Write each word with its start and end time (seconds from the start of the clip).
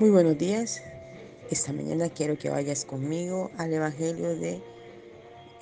Muy 0.00 0.10
buenos 0.10 0.38
días. 0.38 0.80
Esta 1.50 1.72
mañana 1.72 2.08
quiero 2.08 2.38
que 2.38 2.48
vayas 2.48 2.84
conmigo 2.84 3.50
al 3.58 3.72
Evangelio 3.72 4.28
de 4.36 4.62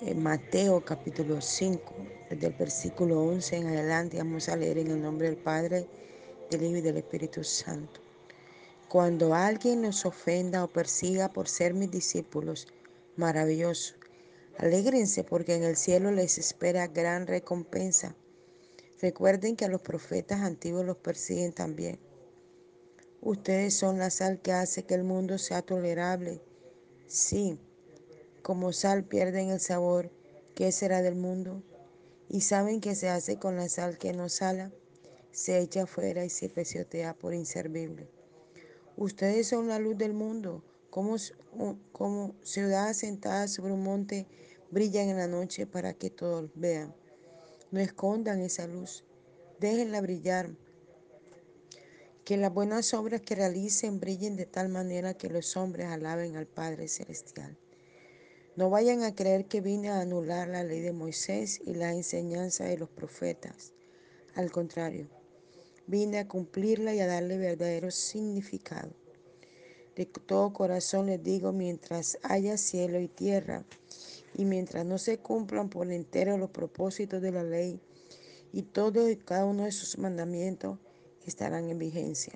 eh, 0.03 0.15
Mateo 0.15 0.85
capítulo 0.85 1.41
5, 1.41 1.95
desde 2.29 2.49
el 2.49 2.53
versículo 2.53 3.23
11 3.23 3.57
en 3.57 3.67
adelante. 3.69 4.19
Vamos 4.19 4.51
a 4.51 4.57
leer 4.57 4.77
en 4.77 4.91
el 4.91 5.01
nombre 5.01 5.29
del 5.29 5.39
Padre, 5.39 5.89
del 6.51 6.65
Hijo 6.65 6.77
y 6.77 6.81
del 6.83 6.99
Espíritu 6.99 7.43
Santo. 7.45 8.03
Cuando 8.91 9.35
alguien 9.35 9.81
nos 9.81 10.05
ofenda 10.05 10.65
o 10.65 10.69
persiga 10.69 11.33
por 11.33 11.49
ser 11.49 11.73
mis 11.73 11.91
discípulos, 11.91 12.69
maravilloso. 13.17 13.95
Alégrense 14.59 15.25
porque 15.25 15.55
en 15.55 15.65
el 15.65 15.77
cielo 15.77 16.11
les 16.11 16.37
espera 16.37 16.89
gran 16.89 17.27
recompensa. 17.27 18.15
Recuerden 19.01 19.57
que 19.57 19.65
a 19.65 19.69
los 19.69 19.81
profetas 19.81 20.43
antiguos 20.43 20.85
los 20.85 20.99
persiguen 20.99 21.55
también. 21.55 22.06
Ustedes 23.27 23.75
son 23.75 23.99
la 23.99 24.11
sal 24.11 24.41
que 24.41 24.53
hace 24.53 24.85
que 24.85 24.95
el 24.95 25.03
mundo 25.03 25.37
sea 25.37 25.61
tolerable. 25.61 26.41
Sí, 27.09 27.59
como 28.41 28.73
sal 28.73 29.03
pierden 29.03 29.51
el 29.51 29.59
sabor, 29.59 30.13
¿qué 30.55 30.71
será 30.71 31.03
del 31.03 31.17
mundo? 31.17 31.61
Y 32.29 32.43
saben 32.43 32.81
que 32.81 32.95
se 32.95 33.09
hace 33.09 33.37
con 33.37 33.57
la 33.57 33.69
sal 33.69 33.99
que 33.99 34.13
no 34.13 34.29
sala, 34.29 34.71
se 35.33 35.59
echa 35.59 35.83
afuera 35.83 36.25
y 36.25 36.31
se 36.31 36.49
pesiotea 36.49 37.15
por 37.15 37.35
inservible. 37.35 38.09
Ustedes 38.97 39.49
son 39.49 39.67
la 39.67 39.81
luz 39.81 39.99
del 39.99 40.15
mundo, 40.15 40.63
como, 40.89 41.17
como 41.91 42.37
ciudad 42.45 42.95
sobre 42.95 43.73
un 43.73 43.83
monte, 43.83 44.29
brillan 44.71 45.09
en 45.09 45.17
la 45.17 45.27
noche 45.27 45.67
para 45.67 45.95
que 45.95 46.11
todos 46.11 46.49
vean. 46.55 46.95
No 47.73 47.81
escondan 47.81 48.39
esa 48.39 48.69
luz, 48.69 49.03
déjenla 49.59 50.01
brillar 50.01 50.55
que 52.27 52.37
las 52.37 52.53
buenas 52.53 52.93
obras 52.93 53.21
que 53.21 53.37
realicen 53.37 54.01
brillen 54.01 54.35
de 54.35 54.47
tal 54.47 54.69
manera 54.69 55.15
que 55.15 55.31
los 55.31 55.57
hombres 55.57 55.87
alaben 55.87 56.35
al 56.35 56.49
Padre 56.49 56.89
Celestial. 56.89 57.57
No 58.57 58.69
vayan 58.69 59.05
a 59.05 59.15
creer 59.15 59.45
que 59.45 59.61
vine 59.61 59.91
a 59.91 60.01
anular 60.01 60.49
la 60.49 60.65
ley 60.65 60.81
de 60.81 60.91
Moisés 60.91 61.61
y 61.65 61.75
la 61.75 61.93
enseñanza 61.93 62.65
de 62.65 62.79
los 62.79 62.89
profetas. 62.89 63.75
Al 64.35 64.51
contrario, 64.51 65.07
vine 65.87 66.19
a 66.19 66.27
cumplirla 66.27 66.97
y 66.97 66.99
a 66.99 67.07
darle 67.07 67.39
verdadero 67.39 67.93
significado. 67.93 68.91
De 69.95 70.05
todo 70.07 70.53
corazón 70.53 71.07
les 71.07 71.23
digo, 71.23 71.53
mientras 71.53 72.19
haya 72.25 72.59
cielo 72.59 72.99
y 72.99 73.07
tierra, 73.07 73.65
y 74.35 74.47
mientras 74.47 74.85
no 74.85 74.99
se 74.99 75.19
cumplan 75.19 75.69
por 75.69 75.93
entero 75.93 76.37
los 76.39 76.51
propósitos 76.51 77.23
de 77.23 77.31
la 77.31 77.45
ley 77.45 77.81
y 78.53 78.63
todo 78.63 79.09
y 79.09 79.15
cada 79.15 79.45
uno 79.45 79.63
de 79.63 79.71
sus 79.71 79.97
mandamientos, 79.97 80.81
estarán 81.27 81.69
en 81.69 81.79
vigencia. 81.79 82.33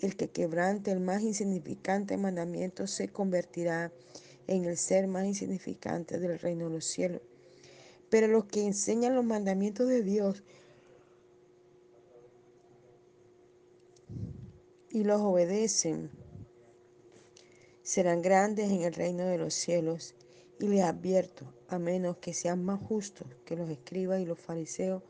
El 0.00 0.16
que 0.16 0.28
quebrante 0.28 0.92
el 0.92 1.00
más 1.00 1.22
insignificante 1.22 2.16
mandamiento 2.16 2.86
se 2.86 3.08
convertirá 3.08 3.92
en 4.46 4.64
el 4.64 4.76
ser 4.76 5.06
más 5.06 5.26
insignificante 5.26 6.18
del 6.18 6.38
reino 6.38 6.68
de 6.68 6.74
los 6.74 6.84
cielos. 6.84 7.22
Pero 8.10 8.28
los 8.28 8.44
que 8.44 8.64
enseñan 8.64 9.14
los 9.14 9.24
mandamientos 9.24 9.88
de 9.88 10.02
Dios 10.02 10.42
y 14.90 15.04
los 15.04 15.20
obedecen 15.20 16.10
serán 17.82 18.22
grandes 18.22 18.70
en 18.70 18.82
el 18.82 18.94
reino 18.94 19.24
de 19.24 19.38
los 19.38 19.54
cielos. 19.54 20.14
Y 20.60 20.68
les 20.68 20.82
advierto, 20.82 21.52
a 21.68 21.78
menos 21.78 22.18
que 22.18 22.32
sean 22.32 22.64
más 22.64 22.80
justos 22.80 23.26
que 23.44 23.56
los 23.56 23.68
escribas 23.68 24.20
y 24.20 24.24
los 24.24 24.38
fariseos, 24.38 25.02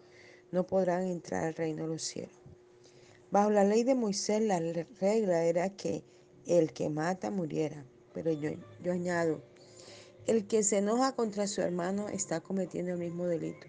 no 0.53 0.67
podrán 0.67 1.03
entrar 1.05 1.45
al 1.45 1.55
reino 1.55 1.83
de 1.83 1.89
los 1.89 2.03
cielos. 2.03 2.44
Bajo 3.35 3.51
la 3.51 3.65
ley 3.65 3.83
de 3.83 3.97
Moisés 3.97 4.41
la 4.43 4.61
regla 4.61 5.43
era 5.43 5.69
que 5.69 6.05
el 6.47 6.73
que 6.73 6.89
mata 6.89 7.33
muriera, 7.33 7.85
pero 8.13 8.31
yo, 8.31 8.51
yo 8.81 8.93
añado, 8.93 9.43
el 10.29 10.47
que 10.47 10.63
se 10.63 10.79
enoja 10.79 11.17
contra 11.17 11.49
su 11.49 11.61
hermano 11.61 12.09
está 12.09 12.41
cometiendo 12.41 12.93
el 12.93 12.99
mismo 12.99 13.27
delito. 13.27 13.67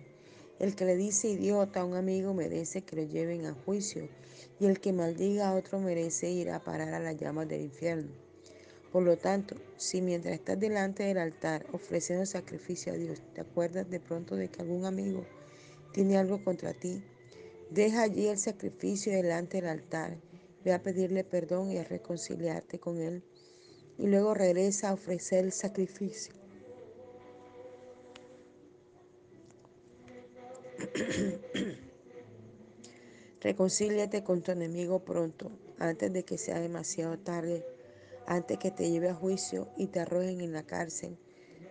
El 0.59 0.75
que 0.75 0.85
le 0.85 0.95
dice 0.95 1.29
idiota 1.29 1.79
a 1.79 1.85
un 1.85 1.95
amigo 1.95 2.35
merece 2.35 2.83
que 2.83 2.95
lo 2.95 3.01
lleven 3.01 3.47
a 3.47 3.55
juicio 3.55 4.07
y 4.59 4.67
el 4.67 4.79
que 4.79 4.93
maldiga 4.93 5.49
a 5.49 5.55
otro 5.55 5.79
merece 5.79 6.29
ir 6.29 6.51
a 6.51 6.63
parar 6.63 6.93
a 6.93 6.99
las 6.99 7.17
llamas 7.17 7.47
del 7.47 7.61
infierno. 7.61 8.11
Por 8.91 9.01
lo 9.01 9.17
tanto, 9.17 9.55
si 9.77 9.99
mientras 9.99 10.35
estás 10.35 10.59
delante 10.59 11.05
del 11.05 11.17
altar 11.17 11.65
ofreciendo 11.71 12.27
sacrificio 12.27 12.93
a 12.93 12.97
Dios, 12.97 13.19
te 13.33 13.41
acuerdas 13.41 13.89
de 13.89 13.99
pronto 13.99 14.35
de 14.35 14.47
que 14.47 14.61
algún 14.61 14.85
amigo 14.85 15.25
tiene 15.91 16.17
algo 16.17 16.43
contra 16.43 16.71
ti, 16.71 17.01
Deja 17.69 18.03
allí 18.03 18.27
el 18.27 18.37
sacrificio 18.37 19.11
delante 19.11 19.57
del 19.57 19.69
altar. 19.69 20.17
Ve 20.63 20.73
a 20.73 20.81
pedirle 20.81 21.23
perdón 21.23 21.71
y 21.71 21.77
a 21.77 21.83
reconciliarte 21.83 22.79
con 22.79 22.99
Él. 22.99 23.23
Y 23.97 24.07
luego 24.07 24.33
regresa 24.33 24.89
a 24.89 24.93
ofrecer 24.93 25.45
el 25.45 25.51
sacrificio. 25.51 26.33
Reconcíliate 33.41 34.23
con 34.23 34.41
tu 34.41 34.51
enemigo 34.51 35.05
pronto, 35.05 35.51
antes 35.79 36.11
de 36.11 36.23
que 36.23 36.37
sea 36.37 36.59
demasiado 36.59 37.19
tarde, 37.19 37.65
antes 38.25 38.57
que 38.57 38.71
te 38.71 38.89
lleve 38.89 39.09
a 39.09 39.13
juicio 39.13 39.69
y 39.77 39.87
te 39.87 39.99
arrojen 39.99 40.41
en 40.41 40.51
la 40.51 40.63
cárcel, 40.63 41.17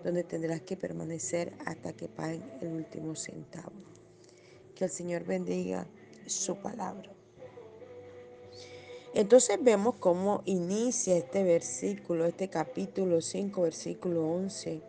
donde 0.03 0.25
tendrás 0.25 0.61
que 0.63 0.77
permanecer 0.77 1.53
hasta 1.67 1.93
que 1.93 2.09
paguen 2.09 2.45
el 2.61 2.69
último 2.69 3.17
centavo. 3.17 3.94
Que 4.75 4.85
el 4.85 4.91
Señor 4.91 5.25
bendiga 5.25 5.87
su 6.27 6.57
palabra. 6.57 7.11
Entonces 9.15 9.59
vemos 9.63 9.95
cómo 10.01 10.43
inicia 10.45 11.17
este 11.17 11.45
versículo, 11.45 12.25
este 12.25 12.49
capítulo 12.49 13.21
5, 13.21 13.63
versículo 13.63 14.27
11. 14.29 14.83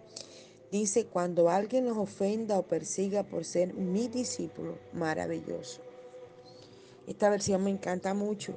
Dice, 0.72 1.06
cuando 1.06 1.50
alguien 1.50 1.86
nos 1.86 1.98
ofenda 1.98 2.58
o 2.58 2.64
persiga 2.64 3.22
por 3.22 3.46
ser 3.46 3.76
mi 3.76 4.08
discípulo, 4.08 4.80
maravilloso. 4.94 5.82
Esta 7.06 7.30
versión 7.30 7.64
me 7.64 7.70
encanta 7.70 8.16
mucho. 8.16 8.56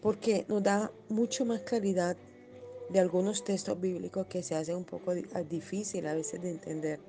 Porque 0.00 0.46
nos 0.48 0.62
da 0.62 0.90
mucho 1.10 1.44
más 1.44 1.60
claridad 1.60 2.16
de 2.94 3.00
algunos 3.00 3.42
textos 3.42 3.80
bíblicos 3.80 4.28
que 4.28 4.44
se 4.44 4.54
hacen 4.54 4.76
un 4.76 4.84
poco 4.84 5.12
difícil 5.50 6.06
a 6.06 6.14
veces 6.14 6.40
de 6.40 6.50
entender. 6.50 7.00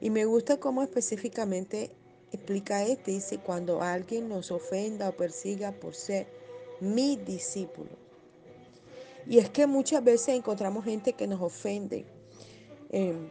Y 0.00 0.08
me 0.10 0.24
gusta 0.24 0.58
cómo 0.58 0.84
específicamente 0.84 1.90
explica 2.30 2.84
este. 2.84 3.10
Dice, 3.10 3.38
cuando 3.38 3.82
alguien 3.82 4.28
nos 4.28 4.52
ofenda 4.52 5.08
o 5.08 5.16
persiga 5.16 5.72
por 5.72 5.96
ser 5.96 6.28
mi 6.80 7.16
discípulo. 7.16 7.90
Y 9.26 9.38
es 9.38 9.50
que 9.50 9.66
muchas 9.66 10.04
veces 10.04 10.36
encontramos 10.36 10.84
gente 10.84 11.12
que 11.14 11.26
nos 11.26 11.42
ofende. 11.42 12.04
Em, 12.90 13.30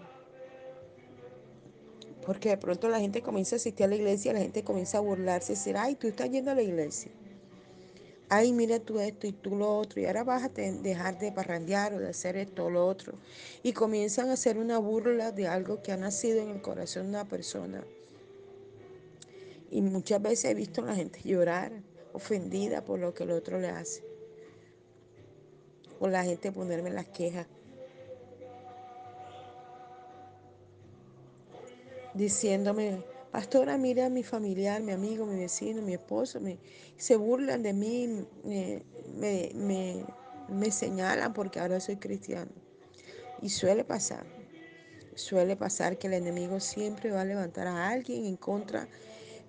porque 2.25 2.50
de 2.50 2.58
pronto 2.58 2.90
la 2.90 3.00
gente 3.00 3.22
comienza 3.22 3.56
a 3.56 3.58
asistir 3.58 3.85
a 3.85 3.88
la 3.88 3.96
iglesia, 3.96 4.34
la 4.34 4.40
gente 4.40 4.66
comienza 4.66 4.97
a 4.97 5.02
burlarse, 5.02 5.53
decir, 5.53 5.78
ay, 5.78 5.96
tú 5.96 6.08
estás 6.08 6.29
yendo 6.29 6.52
a 6.52 6.56
la 6.56 6.62
iglesia 6.62 7.09
ay, 8.30 8.52
mira 8.52 8.80
tú 8.80 9.00
esto 9.00 9.28
y 9.28 9.32
tú 9.32 9.56
lo 9.56 9.78
otro, 9.78 10.02
y 10.02 10.06
ahora 10.06 10.24
vas 10.24 10.44
a 10.44 10.50
dejar 10.50 11.18
de 11.20 11.32
parrandear 11.32 11.94
o 11.94 12.00
de 12.00 12.10
hacer 12.10 12.36
esto 12.36 12.66
o 12.66 12.70
lo 12.70 12.86
otro. 12.86 13.18
Y 13.64 13.74
comienzan 13.74 14.30
a 14.30 14.34
hacer 14.34 14.58
una 14.58 14.78
burla 14.80 15.32
de 15.32 15.48
algo 15.48 15.82
que 15.82 15.92
ha 15.92 15.98
nacido 15.98 16.42
en 16.42 16.50
el 16.50 16.62
corazón 16.62 17.04
de 17.04 17.10
una 17.10 17.26
persona. 17.26 17.84
Y 19.70 19.82
muchas 19.82 20.22
veces 20.22 20.52
he 20.52 20.54
visto 20.54 20.82
a 20.82 20.86
la 20.86 20.96
gente 20.96 21.20
llorar, 21.24 21.72
ofendida 22.14 22.84
por 22.84 23.00
lo 23.00 23.14
que 23.14 23.24
el 23.24 23.32
otro 23.32 23.60
le 23.60 23.70
hace. 23.70 24.04
O 26.00 26.08
la 26.08 26.24
gente 26.24 26.52
ponerme 26.52 26.90
las 26.90 27.08
quejas. 27.08 27.48
Diciéndome, 32.14 33.04
pastora, 33.38 33.78
mira 33.78 34.08
a 34.08 34.09
mi 34.09 34.24
familiar, 34.24 34.81
mi 34.81 34.94
amigo, 34.94 35.24
mi 35.28 35.40
vecino, 35.40 35.84
mi 35.84 35.94
esposo, 35.94 36.41
me, 36.41 36.58
se 36.97 37.16
burlan 37.16 37.61
de 37.61 37.72
mí, 37.72 38.26
me, 38.44 40.03
me 40.47 40.72
señalan 40.72 41.34
porque 41.34 41.59
ahora 41.59 41.79
soy 41.79 41.97
cristiano. 41.97 42.50
Y 43.44 43.50
suele 43.50 43.84
pasar, 43.84 44.26
suele 45.14 45.56
pasar 45.56 46.00
que 46.00 46.08
el 46.08 46.14
enemigo 46.14 46.59
siempre 46.59 47.11
va 47.11 47.22
a 47.22 47.26
levantar 47.26 47.67
a 47.67 47.90
alguien 47.90 48.26
en 48.26 48.38
contra 48.38 48.88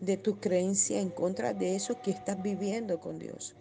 de 0.02 0.18
tu 0.18 0.38
creencia, 0.38 1.00
en 1.00 1.08
contra 1.08 1.54
de 1.54 1.74
eso 1.74 1.98
que 2.02 2.10
estás 2.10 2.42
viviendo 2.42 3.00
con 3.00 3.18
Dios. 3.18 3.54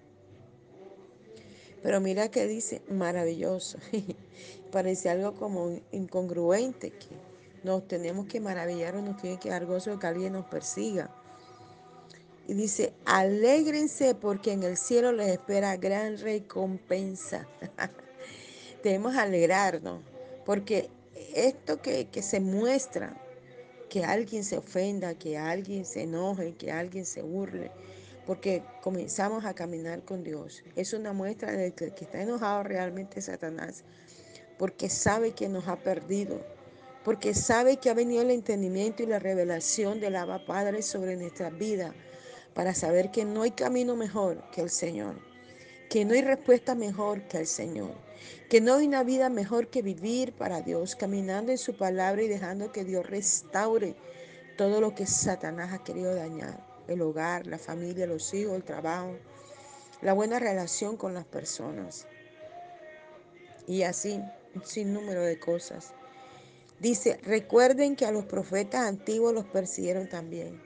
Pero 1.82 2.02
mira 2.02 2.30
que 2.30 2.48
dice, 2.48 2.82
maravilloso. 2.90 3.78
Parece 4.74 5.10
algo 5.10 5.36
como 5.36 5.80
incongruente 5.94 6.90
que 6.90 7.37
nos 7.64 7.88
tenemos 7.88 8.28
que 8.28 8.40
maravillar 8.40 8.96
o 8.96 9.02
nos 9.02 9.18
tiene 9.18 9.40
que 9.40 9.50
dar 9.50 9.66
gozo 9.66 9.92
de 9.92 10.00
que 10.00 10.08
alguien 10.08 10.34
nos 10.34 10.46
persiga. 10.46 11.10
Y 12.48 12.54
dice, 12.54 12.94
alégrense 13.06 14.16
porque 14.16 14.54
en 14.54 14.64
el 14.64 14.78
cielo 14.78 15.12
les 15.12 15.28
espera 15.28 15.76
gran 15.76 16.18
recompensa. 16.18 17.46
Debemos 18.84 19.16
alegrarnos 19.16 20.02
porque 20.46 20.90
esto 21.34 21.82
que, 21.82 22.08
que 22.08 22.22
se 22.22 22.40
muestra 22.40 23.22
que 23.90 24.04
alguien 24.04 24.44
se 24.44 24.58
ofenda, 24.58 25.16
que 25.16 25.38
alguien 25.38 25.86
se 25.86 26.04
enoje, 26.04 26.56
que 26.56 26.72
alguien 26.72 27.06
se 27.06 27.22
burle, 27.22 27.72
porque 28.26 28.64
comenzamos 28.82 29.46
a 29.46 29.54
caminar 29.54 30.04
con 30.04 30.24
Dios. 30.24 30.64
Es 30.76 30.94
una 30.94 31.14
muestra 31.14 31.52
de 31.52 31.74
que 31.74 31.86
está 31.86 32.22
enojado 32.22 32.64
realmente 32.64 33.22
Satanás, 33.22 33.84
porque 34.58 34.90
sabe 34.90 35.32
que 35.32 35.48
nos 35.50 35.68
ha 35.68 35.78
perdido, 35.78 36.42
porque 37.08 37.34
sabe 37.34 37.78
que 37.78 37.90
ha 37.90 37.94
venido 37.94 38.22
el 38.22 38.32
entendimiento 38.32 39.02
y 39.02 39.06
la 39.06 39.18
revelación 39.18 40.02
del 40.02 40.18
Abba 40.18 40.46
Padre 40.46 40.82
sobre 40.82 41.16
nuestra 41.16 41.50
vida, 41.50 41.96
para 42.54 42.76
saber 42.76 43.12
que 43.12 43.24
no 43.24 43.44
hay 43.44 43.52
camino 43.52 43.96
mejor 43.96 44.44
que 44.52 44.60
el 44.60 44.70
Señor, 44.70 45.16
que 45.90 46.04
no 46.04 46.16
hay 46.16 46.22
respuesta 46.22 46.76
mejor 46.76 47.22
que 47.30 47.38
el 47.38 47.48
Señor, 47.48 47.96
que 48.50 48.60
no 48.60 48.74
hay 48.74 48.88
una 48.88 49.06
vida 49.06 49.30
mejor 49.30 49.70
que 49.70 49.82
vivir 49.82 50.34
para 50.34 50.60
Dios, 50.60 50.98
caminando 50.98 51.54
en 51.54 51.58
su 51.58 51.78
palabra 51.78 52.24
y 52.24 52.28
dejando 52.28 52.74
que 52.74 52.84
Dios 52.84 53.10
restaure 53.10 53.96
todo 54.58 54.82
lo 54.82 54.94
que 54.94 55.06
Satanás 55.06 55.72
ha 55.72 55.86
querido 55.86 56.14
dañar, 56.14 56.62
el 56.90 57.02
hogar, 57.02 57.48
la 57.48 57.58
familia, 57.58 58.06
los 58.06 58.34
hijos, 58.34 58.54
el 58.54 58.66
trabajo, 58.66 59.16
la 60.02 60.12
buena 60.12 60.40
relación 60.40 60.98
con 60.98 61.14
las 61.14 61.24
personas. 61.24 62.06
Y 63.66 63.84
así, 63.84 64.22
un 64.54 64.66
sinnúmero 64.66 65.22
de 65.22 65.40
cosas. 65.40 65.94
Dice, 66.80 67.20
recuerden 67.24 67.96
que 67.96 68.06
a 68.06 68.12
los 68.12 68.26
profetas 68.26 68.86
antiguos 68.86 69.34
los 69.34 69.46
persiguieron 69.46 70.08
también. 70.08 70.62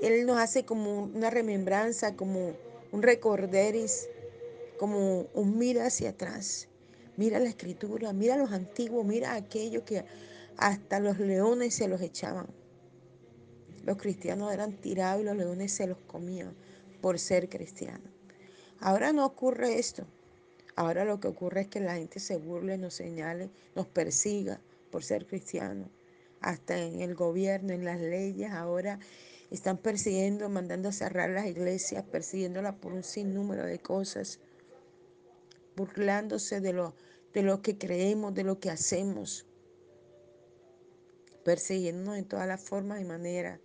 Él 0.00 0.24
nos 0.24 0.38
hace 0.38 0.64
como 0.64 1.04
una 1.04 1.28
remembranza, 1.28 2.16
como 2.16 2.52
un 2.92 3.02
recorderis, 3.02 4.08
como 4.78 5.26
un 5.34 5.58
mira 5.58 5.86
hacia 5.86 6.10
atrás. 6.10 6.68
Mira 7.18 7.38
la 7.38 7.50
escritura, 7.50 8.14
mira 8.14 8.38
los 8.38 8.52
antiguos, 8.52 9.04
mira 9.04 9.34
aquellos 9.34 9.82
que 9.82 10.02
hasta 10.56 10.98
los 10.98 11.18
leones 11.18 11.74
se 11.74 11.88
los 11.88 12.00
echaban. 12.00 12.46
Los 13.84 13.98
cristianos 13.98 14.52
eran 14.52 14.72
tirados 14.72 15.22
y 15.22 15.26
los 15.26 15.36
leones 15.36 15.72
se 15.72 15.86
los 15.86 15.98
comían 16.06 16.54
por 17.02 17.18
ser 17.18 17.50
cristianos. 17.50 18.08
Ahora 18.80 19.12
no 19.12 19.26
ocurre 19.26 19.78
esto. 19.78 20.06
Ahora 20.74 21.04
lo 21.04 21.20
que 21.20 21.28
ocurre 21.28 21.62
es 21.62 21.68
que 21.68 21.80
la 21.80 21.96
gente 21.96 22.18
se 22.18 22.38
burle, 22.38 22.78
nos 22.78 22.94
señale, 22.94 23.50
nos 23.74 23.86
persiga 23.86 24.58
por 24.92 25.02
ser 25.02 25.26
cristianos. 25.26 25.88
Hasta 26.40 26.78
en 26.78 27.00
el 27.00 27.16
gobierno, 27.16 27.72
en 27.72 27.84
las 27.84 28.00
leyes, 28.00 28.52
ahora 28.52 29.00
están 29.50 29.78
persiguiendo, 29.78 30.48
mandando 30.48 30.90
a 30.90 30.92
cerrar 30.92 31.30
las 31.30 31.46
iglesias, 31.46 32.04
persiguiéndolas 32.04 32.76
por 32.76 32.92
un 32.92 33.02
sinnúmero 33.02 33.64
de 33.64 33.78
cosas, 33.80 34.38
burlándose 35.76 36.60
de 36.60 36.72
lo, 36.72 36.94
de 37.32 37.42
lo 37.42 37.62
que 37.62 37.78
creemos, 37.78 38.34
de 38.34 38.44
lo 38.44 38.60
que 38.60 38.70
hacemos, 38.70 39.46
persiguiéndonos 41.44 42.18
en 42.18 42.26
todas 42.26 42.46
las 42.46 42.60
formas 42.60 43.00
y 43.00 43.04
maneras. 43.04 43.58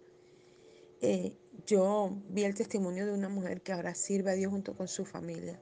Eh, 1.02 1.34
yo 1.66 2.18
vi 2.30 2.44
el 2.44 2.56
testimonio 2.56 3.06
de 3.06 3.14
una 3.14 3.30
mujer 3.30 3.62
que 3.62 3.74
ahora 3.74 3.96
sirve 3.96 4.32
a 4.32 4.36
Dios 4.36 4.52
junto 4.52 4.76
con 4.76 4.88
su 4.88 5.06
familia. 5.06 5.60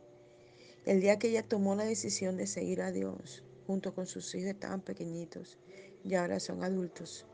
El 0.86 1.02
día 1.02 1.18
que 1.18 1.30
ella 1.30 1.48
tomó 1.48 1.76
la 1.76 1.86
decisión 1.86 2.38
de 2.38 2.46
seguir 2.46 2.82
a 2.82 2.92
Dios, 2.92 3.45
junto 3.66 3.94
con 3.94 4.06
sus 4.06 4.34
hijos 4.36 4.52
estaban 4.52 4.82
pequeñitos 4.82 5.58
y 6.04 6.16
ahora 6.16 6.40
son 6.40 6.64
adultos. 6.64 7.26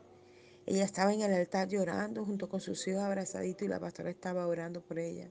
Ella 0.64 0.84
estaba 0.84 1.12
en 1.12 1.22
el 1.22 1.32
altar 1.32 1.68
llorando 1.68 2.24
junto 2.24 2.48
con 2.48 2.60
sus 2.60 2.86
hijos 2.86 3.02
abrazaditos 3.02 3.62
y 3.62 3.68
la 3.68 3.80
pastora 3.80 4.10
estaba 4.10 4.46
orando 4.46 4.80
por 4.80 4.98
ella. 4.98 5.30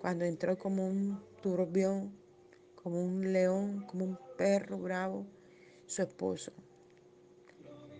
Cuando 0.00 0.24
entró 0.24 0.56
como 0.58 0.86
un 0.86 1.20
turbión, 1.42 2.14
como 2.74 3.02
un 3.02 3.32
león, 3.32 3.84
como 3.88 4.04
un 4.04 4.18
perro 4.36 4.78
bravo, 4.78 5.26
su 5.86 6.02
esposo, 6.02 6.52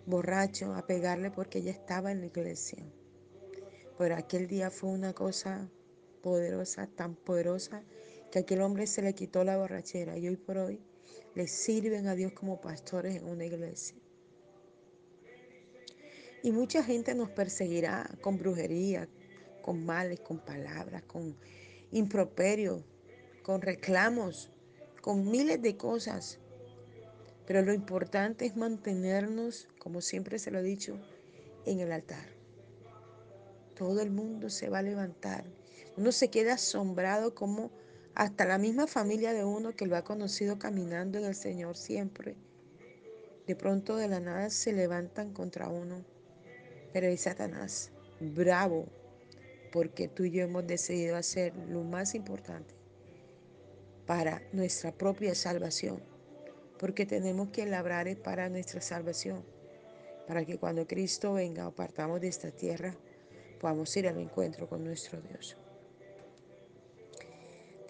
borracho, 0.07 0.75
a 0.75 0.87
pegarle 0.87 1.31
porque 1.31 1.59
ella 1.59 1.73
estaba 1.73 2.13
en 2.13 2.21
la 2.21 2.27
iglesia. 2.27 2.85
Pero 3.97 4.15
aquel 4.15 4.47
día 4.47 4.71
fue 4.71 4.91
una 4.91 5.13
cosa 5.15 5.69
poderosa, 6.23 6.87
tan 6.87 7.17
poderosa, 7.17 7.83
que 8.31 8.41
aquel 8.41 8.61
hombre 8.61 8.87
se 8.87 9.03
le 9.03 9.15
quitó 9.15 9.43
la 9.43 9.57
borrachera 9.57 10.17
y 10.19 10.29
hoy 10.29 10.37
por 10.37 10.59
hoy 10.59 10.81
le 11.39 11.47
sirven 11.47 12.09
a 12.09 12.17
Dios 12.17 12.33
como 12.33 12.61
pastores 12.61 13.15
en 13.15 13.25
una 13.25 13.45
iglesia. 13.45 13.97
Y 16.43 16.51
mucha 16.51 16.83
gente 16.83 17.15
nos 17.15 17.31
perseguirá 17.31 18.11
con 18.21 18.39
brujería, 18.39 19.09
con 19.63 19.87
males, 19.87 20.19
con 20.19 20.41
palabras, 20.41 21.05
con 21.05 21.39
improperios, 21.93 22.83
con 23.45 23.63
reclamos, 23.63 24.51
con 25.01 25.31
miles 25.31 25.63
de 25.63 25.77
cosas. 25.77 26.41
Pero 27.47 27.63
lo 27.63 27.73
importante 27.73 28.45
es 28.45 28.57
mantenernos, 28.57 29.69
como 29.79 30.01
siempre 30.01 30.41
se 30.41 30.51
lo 30.51 30.59
he 30.59 30.65
dicho, 30.65 30.99
en 31.67 31.79
el 31.79 31.93
altar 31.93 32.37
todo 33.79 34.01
el 34.01 34.11
mundo 34.11 34.51
se 34.51 34.69
va 34.69 34.79
a 34.79 34.83
levantar. 34.83 35.45
Uno 35.97 36.11
se 36.11 36.29
queda 36.31 36.55
asombrado 36.55 37.33
como 37.35 37.71
hasta 38.19 38.45
la 38.45 38.59
misma 38.59 38.89
familia 38.89 39.33
de 39.33 39.45
uno 39.45 39.77
que 39.77 39.87
lo 39.87 39.97
ha 39.97 40.03
conocido 40.03 40.59
caminando 40.59 41.19
en 41.19 41.25
el 41.25 41.37
Señor 41.37 41.77
siempre, 41.77 42.35
de 43.47 43.55
pronto 43.55 43.95
de 43.95 44.09
la 44.09 44.19
nada 44.19 44.51
se 44.51 44.73
levantan 44.73 45.33
contra 45.33 45.69
uno. 45.69 46.05
Pero 46.93 47.07
es 47.07 47.21
Satanás, 47.21 47.93
bravo, 48.19 48.87
porque 49.71 50.09
tú 50.09 50.25
y 50.25 50.33
yo 50.33 50.43
hemos 50.43 50.67
decidido 50.67 51.15
hacer 51.15 51.55
lo 51.69 51.85
más 51.85 52.17
importante 52.17 52.75
para 54.05 54.43
nuestra 54.53 54.91
propia 54.91 55.37
salvación, 55.37 56.03
porque 56.77 57.07
tenemos 57.07 57.51
que 57.51 57.67
labrar 57.67 58.13
para 58.17 58.49
nuestra 58.49 58.81
salvación, 58.81 59.45
para 60.27 60.45
que 60.45 60.59
cuando 60.59 60.89
Cristo 60.89 61.35
venga 61.35 61.69
o 61.69 61.71
partamos 61.71 62.21
de 62.21 62.27
esta 62.27 62.51
tierra, 62.51 62.97
podamos 63.61 63.97
ir 63.97 64.09
al 64.09 64.19
encuentro 64.19 64.69
con 64.69 64.83
nuestro 64.83 65.21
Dios. 65.21 65.57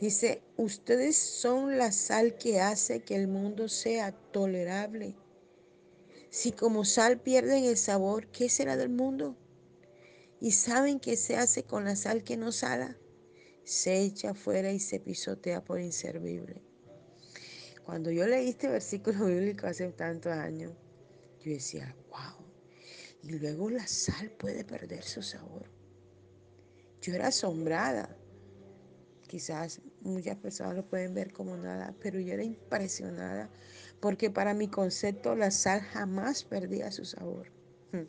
Dice, 0.01 0.43
ustedes 0.57 1.17
son 1.17 1.77
la 1.77 1.91
sal 1.91 2.37
que 2.37 2.61
hace 2.61 3.01
que 3.01 3.17
el 3.17 3.27
mundo 3.27 3.69
sea 3.69 4.13
tolerable. 4.13 5.17
Si 6.31 6.53
como 6.53 6.85
sal 6.85 7.21
pierden 7.21 7.65
el 7.65 7.77
sabor, 7.77 8.29
¿qué 8.29 8.49
será 8.49 8.77
del 8.77 8.91
mundo? 8.91 9.37
¿Y 10.41 10.53
saben 10.53 11.01
qué 11.01 11.17
se 11.17 11.37
hace 11.37 11.65
con 11.65 11.85
la 11.85 11.97
sal 11.97 12.23
que 12.23 12.37
no 12.37 12.53
sala? 12.53 12.97
Se 13.65 14.01
echa 14.03 14.31
afuera 14.31 14.71
y 14.71 14.79
se 14.79 15.01
pisotea 15.01 15.65
por 15.65 15.81
inservible. 15.81 16.63
Cuando 17.85 18.11
yo 18.13 18.27
leí 18.27 18.51
este 18.51 18.69
versículo 18.69 19.25
bíblico 19.27 19.67
hace 19.67 19.91
tantos 19.93 20.33
años, 20.33 20.75
yo 21.43 21.53
decía, 21.53 21.97
wow, 22.11 22.47
y 23.23 23.31
luego 23.39 23.69
la 23.71 23.87
sal 23.89 24.31
puede 24.31 24.65
perder 24.65 25.03
su 25.03 25.23
sabor. 25.23 25.71
Yo 27.01 27.15
era 27.15 27.29
asombrada. 27.29 28.17
Quizás 29.27 29.81
muchas 30.03 30.37
personas 30.37 30.77
lo 30.77 30.85
pueden 30.85 31.15
ver 31.15 31.33
como 31.33 31.57
nada, 31.57 31.95
pero 32.01 32.21
yo 32.21 32.35
era 32.35 32.43
impresionada 32.43 33.51
porque 34.01 34.31
para 34.31 34.55
mi 34.55 34.69
concepto 34.69 35.35
la 35.35 35.51
sal 35.51 35.81
jamás 35.81 36.45
perdía 36.45 36.91
su 36.93 37.05
sabor. 37.05 37.51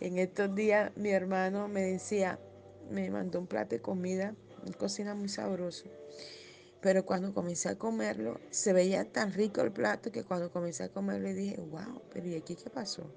En 0.00 0.16
estos 0.16 0.54
días 0.54 0.96
mi 0.96 1.10
hermano 1.10 1.68
me 1.68 1.82
decía, 1.82 2.38
me 2.90 3.10
mandó 3.10 3.38
un 3.38 3.46
plato 3.46 3.76
de 3.76 3.82
comida, 3.82 4.34
una 4.62 4.72
cocina 4.72 5.14
muy 5.14 5.28
sabroso. 5.28 5.90
Pero 6.80 7.04
cuando 7.04 7.34
comencé 7.34 7.68
a 7.68 7.76
comerlo, 7.76 8.40
se 8.48 8.72
veía 8.72 9.04
tan 9.12 9.30
rico 9.34 9.60
el 9.60 9.72
plato 9.72 10.10
que 10.10 10.24
cuando 10.24 10.50
comencé 10.50 10.84
a 10.84 10.88
comerlo 10.88 11.28
dije, 11.34 11.60
wow, 11.60 12.00
pero 12.10 12.26
¿y 12.26 12.34
aquí 12.34 12.56
qué 12.56 12.70
pasó? 12.70 13.12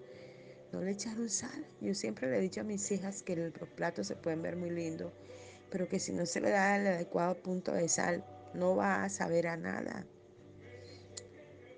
no 0.74 0.82
le 0.82 0.92
echaron 0.92 1.30
sal. 1.30 1.66
Yo 1.80 1.94
siempre 1.94 2.30
le 2.30 2.38
he 2.38 2.42
dicho 2.42 2.62
a 2.62 2.64
mis 2.64 2.92
hijas 2.92 3.22
que 3.22 3.36
los 3.36 3.70
platos 3.70 4.08
se 4.08 4.16
pueden 4.16 4.42
ver 4.42 4.56
muy 4.56 4.72
lindos, 4.72 5.14
pero 5.74 5.90
que 5.90 6.00
si 6.00 6.14
no 6.14 6.28
se 6.28 6.40
le 6.40 6.52
da 6.52 6.78
el 6.78 6.86
adecuado 6.86 7.34
punto 7.34 7.72
de 7.72 7.90
sal, 7.90 8.24
no 8.54 8.76
va 8.76 9.04
a 9.04 9.10
saber 9.10 9.48
a 9.48 9.58
nada. 9.58 10.06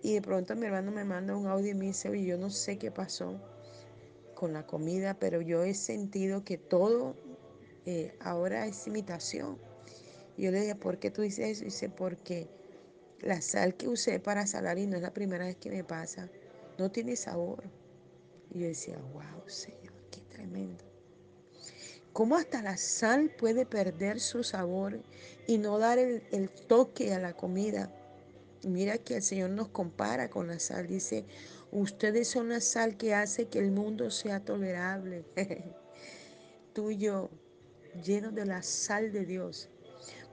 Y 0.03 0.15
de 0.15 0.21
pronto 0.21 0.53
mi 0.57 0.65
hermano 0.65 0.91
me 0.91 1.05
manda 1.05 1.33
un 1.33 1.47
audio 1.47 1.71
y 1.71 1.75
me 1.75 1.85
dice, 1.85 2.09
oye, 2.09 2.25
yo 2.25 2.37
no 2.37 2.49
sé 2.49 2.77
qué 2.77 2.91
pasó 2.91 3.39
con 4.33 4.51
la 4.51 4.67
comida, 4.67 5.17
pero 5.17 5.39
yo 5.39 5.63
he 5.63 5.73
sentido 5.73 6.43
que 6.43 6.57
todo 6.57 7.15
eh, 7.85 8.17
ahora 8.19 8.67
es 8.67 8.85
imitación. 8.85 9.57
Y 10.35 10.43
yo 10.43 10.51
le 10.51 10.59
dije, 10.59 10.75
¿por 10.75 10.99
qué 10.99 11.09
tú 11.09 11.21
dices 11.21 11.47
eso? 11.47 11.61
Y 11.61 11.67
dice, 11.67 11.87
porque 11.87 12.49
la 13.21 13.39
sal 13.39 13.77
que 13.77 13.87
usé 13.87 14.19
para 14.19 14.45
salar 14.45 14.77
y 14.77 14.87
no 14.87 14.97
es 14.97 15.03
la 15.03 15.13
primera 15.13 15.45
vez 15.45 15.55
que 15.55 15.69
me 15.69 15.85
pasa, 15.85 16.29
no 16.77 16.91
tiene 16.91 17.15
sabor. 17.15 17.63
Y 18.51 18.59
yo 18.59 18.67
decía, 18.67 18.97
wow, 19.13 19.47
Señor, 19.47 19.93
qué 20.11 20.19
tremendo. 20.19 20.94
¿Cómo 22.15 22.37
hasta 22.37 22.61
la 22.61 22.77
sal 22.77 23.29
puede 23.29 23.65
perder 23.65 24.21
su 24.21 24.41
sabor 24.45 25.01
y 25.47 25.57
no 25.57 25.79
dar 25.79 25.99
el, 25.99 26.49
toque 26.49 27.13
a 27.13 27.19
la 27.19 27.33
comida? 27.33 27.91
Mira 28.63 28.97
que 28.97 29.17
el 29.17 29.21
Señor 29.21 29.49
nos 29.49 29.67
compara 29.67 30.29
con 30.29 30.47
la 30.47 30.57
sal. 30.59 30.87
Dice, 30.87 31.25
ustedes 31.73 32.29
son 32.29 32.47
la 32.47 32.61
sal 32.61 32.95
que 32.95 33.13
hace 33.13 33.49
que 33.49 33.59
el 33.59 33.71
mundo 33.71 34.11
sea 34.11 34.39
tolerable. 34.39 35.25
Tú 36.73 36.91
y 36.91 36.99
yo, 36.99 37.29
llenos 38.01 38.33
de 38.33 38.45
la 38.45 38.63
sal 38.63 39.11
de 39.11 39.25
Dios. 39.25 39.67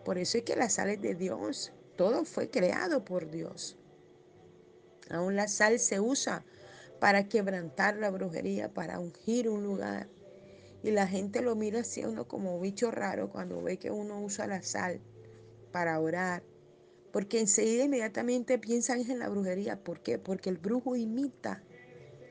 Por 0.05 0.19
eso 0.19 0.39
es 0.39 0.45
que 0.45 0.55
la 0.55 0.71
sal 0.71 0.89
es 0.89 1.03
de 1.03 1.17
Dios. 1.17 1.73
Todo 1.97 2.25
fue 2.25 2.49
creado 2.49 3.05
por 3.05 3.29
Dios. 3.29 3.77
Aún 5.11 5.35
la 5.35 5.49
sal 5.49 5.81
se 5.81 5.99
usa 5.99 6.45
para 7.01 7.29
quebrantar 7.29 7.97
la 7.97 8.11
brujería, 8.11 8.73
para 8.73 9.01
ungir 9.01 9.49
un 9.49 9.65
lugar. 9.65 10.07
Y 10.83 10.91
la 10.91 11.07
gente 11.07 11.43
lo 11.43 11.55
mira 11.55 11.81
así 11.81 12.05
uno 12.05 12.27
como 12.27 12.59
bicho 12.61 12.91
raro 12.91 13.31
cuando 13.31 13.63
ve 13.63 13.79
que 13.79 13.91
uno 13.91 14.21
usa 14.21 14.47
la 14.47 14.63
sal 14.63 15.01
para 15.71 16.01
orar. 16.01 16.43
Porque 17.13 17.41
enseguida 17.41 17.85
inmediatamente 17.85 18.59
piensan 18.59 19.01
en 19.01 19.19
la 19.19 19.29
brujería. 19.29 19.83
¿Por 19.83 20.01
qué? 20.01 20.19
Porque 20.19 20.51
el 20.51 20.59
brujo 20.59 20.97
imita 20.97 21.63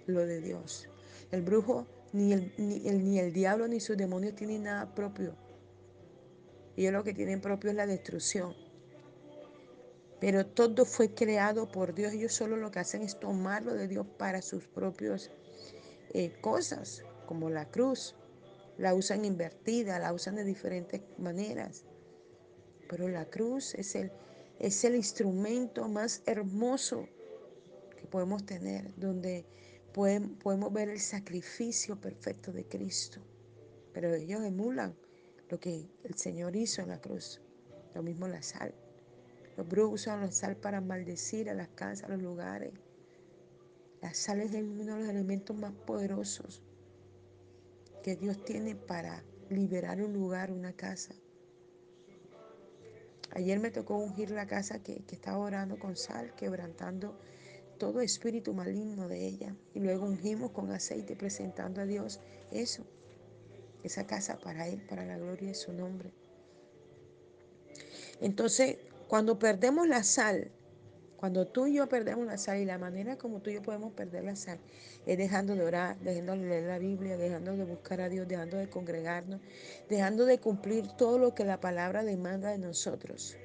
lo 0.06 0.26
de 0.26 0.42
Dios. 0.42 0.90
El 1.32 1.44
brujo, 1.44 1.88
ni 2.14 2.34
el, 2.34 2.54
ni 2.58 2.88
el, 2.88 3.04
ni 3.04 3.20
el 3.20 3.32
diablo 3.32 3.68
ni 3.68 3.80
sus 3.80 3.96
demonios 3.96 4.36
tienen 4.36 4.64
nada 4.64 4.94
propio. 4.94 5.36
Ellos 6.76 6.94
lo 6.94 7.04
que 7.04 7.14
tienen 7.14 7.42
propio 7.42 7.70
es 7.70 7.76
la 7.76 7.86
destrucción. 7.86 8.56
Pero 10.20 10.46
todo 10.46 10.86
fue 10.86 11.14
creado 11.14 11.72
por 11.72 11.94
Dios. 11.94 12.14
Ellos 12.14 12.34
solo 12.34 12.58
lo 12.58 12.72
que 12.72 12.80
hacen 12.80 13.02
es 13.02 13.20
tomarlo 13.20 13.74
de 13.74 13.88
Dios 13.88 14.06
para 14.18 14.42
sus 14.42 14.68
propias 14.68 15.32
eh, 16.14 16.34
cosas, 16.42 17.04
como 17.26 17.50
la 17.50 17.70
cruz. 17.70 18.16
La 18.82 18.96
usan 18.96 19.26
invertida, 19.26 20.00
la 20.00 20.12
usan 20.12 20.34
de 20.34 20.44
diferentes 20.44 21.04
maneras. 21.20 21.86
Pero 22.90 23.08
la 23.10 23.26
cruz 23.26 23.76
es 23.76 23.94
el, 23.94 24.12
es 24.58 24.84
el 24.84 24.96
instrumento 24.96 25.88
más 25.88 26.24
hermoso 26.26 27.08
que 27.96 28.08
podemos 28.08 28.44
tener, 28.44 28.92
donde 28.96 29.46
podemos, 29.94 30.32
podemos 30.40 30.74
ver 30.74 30.90
el 30.90 31.00
sacrificio 31.00 32.02
perfecto 32.02 32.52
de 32.52 32.66
Cristo. 32.66 33.22
Pero 33.94 34.16
ellos 34.16 34.44
emulan 34.44 34.96
lo 35.50 35.60
que 35.60 35.88
el 36.04 36.16
Señor 36.16 36.56
hizo 36.56 36.82
en 36.82 36.90
la 36.90 37.00
cruz. 37.00 37.40
Lo 37.94 38.02
mismo 38.02 38.28
la 38.28 38.42
sal. 38.42 38.74
Los 39.58 39.68
brujos 39.68 40.02
usan 40.02 40.22
la 40.22 40.32
sal 40.32 40.58
para 40.58 40.82
maldecir 40.82 41.52
a 41.52 41.54
las 41.54 41.68
casas, 41.68 42.06
a 42.06 42.14
los 42.14 42.24
lugares. 42.24 42.74
La 44.02 44.16
sal 44.16 44.42
es 44.42 44.52
uno 44.56 44.96
de 44.96 45.02
los 45.02 45.10
elementos 45.10 45.56
más 45.56 45.72
poderosos 45.86 46.64
que 48.04 48.16
Dios 48.16 48.44
tiene 48.44 48.76
para 48.76 49.24
liberar 49.50 50.02
un 50.02 50.14
lugar, 50.14 50.52
una 50.52 50.74
casa. 50.74 51.14
Ayer 53.34 53.60
me 53.60 53.72
tocó 53.72 53.98
ungir 53.98 54.32
la 54.32 54.46
casa 54.48 54.84
que, 54.84 55.04
que 55.04 55.16
estaba 55.16 55.38
orando 55.38 55.80
con 55.80 55.96
sal, 55.96 56.36
quebrantando 56.36 57.18
todo 57.78 58.02
espíritu 58.02 58.54
maligno 58.54 59.08
de 59.08 59.26
ella. 59.26 59.56
Y 59.74 59.80
luego 59.80 60.06
ungimos 60.06 60.52
con 60.52 60.72
aceite, 60.72 61.16
presentando 61.16 61.82
a 61.82 61.86
Dios 61.86 62.20
eso, 62.52 62.86
esa 63.84 64.06
casa 64.06 64.38
para 64.40 64.68
Él, 64.68 64.82
para 64.88 65.06
la 65.06 65.18
gloria 65.18 65.48
de 65.48 65.56
su 65.56 65.74
nombre. 65.74 66.14
Entonces, 68.20 68.78
cuando 69.08 69.40
perdemos 69.40 69.88
la 69.88 70.04
sal, 70.04 70.52
cuando 71.22 71.46
tú 71.46 71.68
y 71.68 71.76
yo 71.76 71.88
perdemos 71.88 72.26
la 72.26 72.36
sal 72.40 72.58
y 72.58 72.66
la 72.66 72.80
manera 72.80 73.16
como 73.16 73.44
tú 73.44 73.52
y 73.52 73.54
yo 73.54 73.62
podemos 73.62 73.94
perder 73.94 74.24
la 74.24 74.36
sal 74.36 74.58
es 75.06 75.20
dejando 75.20 75.54
de 75.54 75.62
orar, 75.62 76.00
dejando 76.00 76.32
de 76.32 76.40
leer 76.40 76.64
la 76.64 76.80
Biblia, 76.80 77.16
dejando 77.16 77.56
de 77.56 77.64
buscar 77.64 78.02
a 78.02 78.10
Dios, 78.10 78.28
dejando 78.28 78.58
de 78.58 78.68
congregarnos, 78.72 79.40
dejando 79.88 80.26
de 80.26 80.40
cumplir 80.40 80.88
todo 80.98 81.20
lo 81.20 81.36
que 81.36 81.46
la 81.46 81.60
palabra 81.60 82.04
demanda 82.04 82.50
de 82.50 82.58
nosotros. 82.58 83.38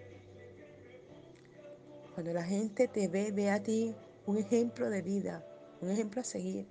Cuando 2.14 2.32
la 2.32 2.44
gente 2.44 2.88
te 2.88 3.08
ve, 3.08 3.30
ve 3.30 3.50
a 3.50 3.62
ti 3.62 3.94
un 4.24 4.38
ejemplo 4.38 4.88
de 4.88 5.02
vida, 5.02 5.46
un 5.82 5.90
ejemplo 5.90 6.22
a 6.22 6.24
seguir. 6.24 6.66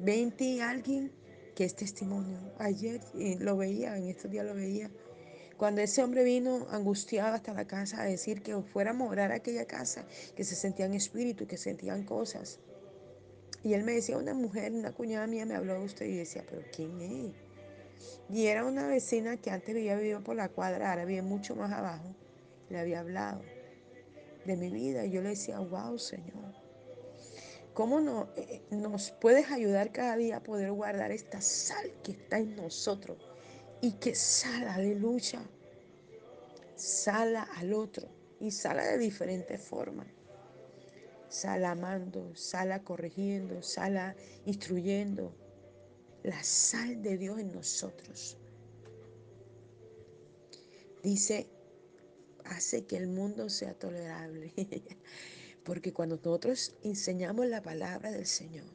Ve 0.00 0.22
en 0.22 0.32
ti 0.32 0.58
alguien 0.58 1.12
que 1.54 1.62
es 1.62 1.76
testimonio. 1.76 2.36
Ayer 2.58 3.00
lo 3.38 3.56
veía, 3.56 3.96
en 3.96 4.08
estos 4.08 4.28
días 4.28 4.44
lo 4.44 4.54
veía 4.54 4.90
cuando 5.60 5.82
ese 5.82 6.02
hombre 6.02 6.24
vino 6.24 6.66
angustiado 6.70 7.34
hasta 7.34 7.52
la 7.52 7.66
casa 7.66 8.00
a 8.00 8.06
decir 8.06 8.42
que 8.42 8.56
fuéramos 8.62 9.08
a 9.08 9.10
orar 9.10 9.30
a 9.30 9.34
aquella 9.34 9.66
casa, 9.66 10.06
que 10.34 10.42
se 10.42 10.54
sentían 10.54 10.94
espíritu, 10.94 11.46
que 11.46 11.58
sentían 11.58 12.02
cosas. 12.04 12.60
Y 13.62 13.74
él 13.74 13.84
me 13.84 13.92
decía, 13.92 14.16
una 14.16 14.32
mujer, 14.32 14.72
una 14.72 14.92
cuñada 14.92 15.26
mía 15.26 15.44
me 15.44 15.54
habló 15.54 15.74
de 15.74 15.84
usted 15.84 16.06
y 16.06 16.16
decía, 16.16 16.46
pero 16.48 16.62
¿quién 16.74 16.98
es? 17.02 17.34
Y 18.30 18.46
era 18.46 18.64
una 18.64 18.86
vecina 18.86 19.36
que 19.36 19.50
antes 19.50 19.76
había 19.76 19.96
vivido 19.96 20.24
por 20.24 20.34
la 20.34 20.48
cuadra, 20.48 20.92
ahora 20.92 21.04
vive 21.04 21.20
mucho 21.20 21.54
más 21.54 21.70
abajo. 21.70 22.16
Le 22.70 22.78
había 22.78 23.00
hablado 23.00 23.42
de 24.46 24.56
mi 24.56 24.70
vida 24.70 25.04
y 25.04 25.10
yo 25.10 25.20
le 25.20 25.28
decía, 25.28 25.58
wow, 25.58 25.98
Señor, 25.98 26.54
¿cómo 27.74 28.00
no, 28.00 28.30
eh, 28.34 28.62
nos 28.70 29.10
puedes 29.10 29.50
ayudar 29.50 29.92
cada 29.92 30.16
día 30.16 30.38
a 30.38 30.42
poder 30.42 30.72
guardar 30.72 31.12
esta 31.12 31.42
sal 31.42 31.92
que 32.02 32.12
está 32.12 32.38
en 32.38 32.56
nosotros? 32.56 33.29
Y 33.82 33.92
que 33.92 34.14
sala, 34.14 34.74
aleluya, 34.74 35.42
sala 36.76 37.42
al 37.56 37.72
otro 37.72 38.08
y 38.38 38.50
sala 38.50 38.84
de 38.86 38.98
diferentes 38.98 39.60
formas. 39.60 40.06
Sala 41.28 41.70
amando, 41.70 42.34
sala 42.34 42.82
corrigiendo, 42.82 43.62
sala 43.62 44.16
instruyendo. 44.46 45.32
La 46.22 46.42
sal 46.42 47.02
de 47.02 47.16
Dios 47.16 47.38
en 47.38 47.52
nosotros. 47.52 48.36
Dice, 51.02 51.48
hace 52.44 52.84
que 52.84 52.96
el 52.96 53.06
mundo 53.06 53.48
sea 53.48 53.74
tolerable. 53.74 54.52
Porque 55.64 55.92
cuando 55.92 56.16
nosotros 56.16 56.74
enseñamos 56.82 57.46
la 57.46 57.62
palabra 57.62 58.10
del 58.10 58.26
Señor, 58.26 58.66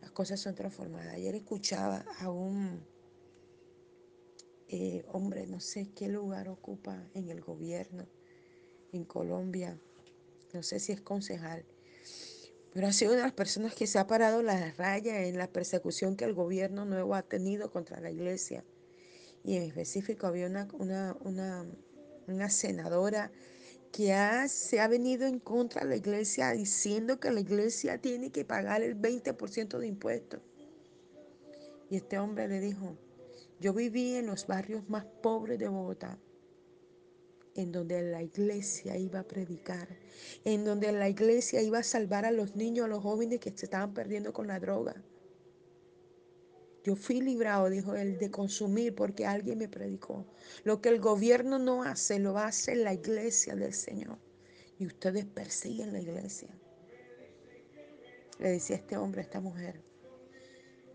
las 0.00 0.10
cosas 0.10 0.40
son 0.40 0.54
transformadas. 0.54 1.14
Ayer 1.14 1.34
escuchaba 1.36 2.04
a 2.18 2.28
un 2.28 2.91
eh, 4.74 5.04
hombre, 5.12 5.46
no 5.46 5.60
sé 5.60 5.90
qué 5.94 6.08
lugar 6.08 6.48
ocupa 6.48 7.06
en 7.12 7.28
el 7.28 7.42
gobierno, 7.42 8.06
en 8.92 9.04
Colombia, 9.04 9.78
no 10.54 10.62
sé 10.62 10.80
si 10.80 10.92
es 10.92 11.02
concejal, 11.02 11.66
pero 12.72 12.86
ha 12.86 12.92
sido 12.94 13.12
una 13.12 13.20
de 13.20 13.26
las 13.26 13.34
personas 13.34 13.74
que 13.74 13.86
se 13.86 13.98
ha 13.98 14.06
parado 14.06 14.42
la 14.42 14.72
raya 14.72 15.24
en 15.24 15.36
la 15.36 15.46
persecución 15.46 16.16
que 16.16 16.24
el 16.24 16.32
gobierno 16.32 16.86
nuevo 16.86 17.14
ha 17.14 17.20
tenido 17.20 17.70
contra 17.70 18.00
la 18.00 18.10
iglesia. 18.10 18.64
Y 19.44 19.56
en 19.56 19.64
específico 19.64 20.26
había 20.26 20.46
una, 20.46 20.66
una, 20.72 21.18
una, 21.20 21.66
una 22.26 22.48
senadora 22.48 23.30
que 23.92 24.14
ha, 24.14 24.48
se 24.48 24.80
ha 24.80 24.88
venido 24.88 25.26
en 25.26 25.38
contra 25.38 25.82
de 25.82 25.88
la 25.88 25.96
iglesia 25.96 26.50
diciendo 26.52 27.20
que 27.20 27.30
la 27.30 27.40
iglesia 27.40 27.98
tiene 27.98 28.32
que 28.32 28.46
pagar 28.46 28.80
el 28.82 28.98
20% 28.98 29.78
de 29.78 29.86
impuestos. 29.86 30.40
Y 31.90 31.96
este 31.96 32.18
hombre 32.18 32.48
le 32.48 32.60
dijo, 32.60 32.96
yo 33.62 33.72
viví 33.72 34.16
en 34.16 34.26
los 34.26 34.48
barrios 34.48 34.88
más 34.90 35.04
pobres 35.04 35.56
de 35.56 35.68
Bogotá, 35.68 36.18
en 37.54 37.70
donde 37.70 38.02
la 38.02 38.20
iglesia 38.20 38.96
iba 38.96 39.20
a 39.20 39.28
predicar, 39.28 39.88
en 40.44 40.64
donde 40.64 40.90
la 40.90 41.08
iglesia 41.08 41.62
iba 41.62 41.78
a 41.78 41.84
salvar 41.84 42.24
a 42.24 42.32
los 42.32 42.56
niños, 42.56 42.86
a 42.86 42.88
los 42.88 43.02
jóvenes 43.02 43.38
que 43.38 43.52
se 43.56 43.66
estaban 43.66 43.94
perdiendo 43.94 44.32
con 44.32 44.48
la 44.48 44.58
droga. 44.58 45.00
Yo 46.82 46.96
fui 46.96 47.20
librado, 47.20 47.70
dijo 47.70 47.94
él, 47.94 48.18
de 48.18 48.32
consumir 48.32 48.96
porque 48.96 49.26
alguien 49.26 49.58
me 49.58 49.68
predicó. 49.68 50.26
Lo 50.64 50.80
que 50.80 50.88
el 50.88 50.98
gobierno 51.00 51.60
no 51.60 51.84
hace, 51.84 52.18
lo 52.18 52.36
hacer 52.38 52.78
la 52.78 52.92
iglesia 52.92 53.54
del 53.54 53.72
Señor. 53.72 54.18
Y 54.80 54.86
ustedes 54.86 55.24
persiguen 55.24 55.92
la 55.92 56.00
iglesia. 56.00 56.48
Le 58.40 58.50
decía 58.50 58.74
este 58.74 58.96
hombre 58.96 59.20
a 59.20 59.24
esta 59.24 59.40
mujer. 59.40 59.80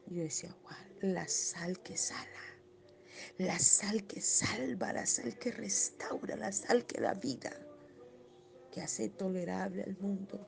Yo 0.08 0.24
decía, 0.24 0.54
wow, 0.64 1.12
la 1.14 1.26
sal 1.30 1.80
que 1.80 1.96
sala 1.96 2.47
la 3.38 3.60
sal 3.60 4.06
que 4.06 4.22
salva, 4.22 4.94
la 4.94 5.06
sal 5.06 5.38
que 5.38 5.52
restaura, 5.52 6.36
la 6.36 6.52
sal 6.52 6.86
que 6.86 7.02
da 7.02 7.14
vida, 7.14 7.52
que 8.72 8.82
hace 8.82 9.10
tolerable 9.10 9.84
al 9.84 9.98
mundo. 9.98 10.48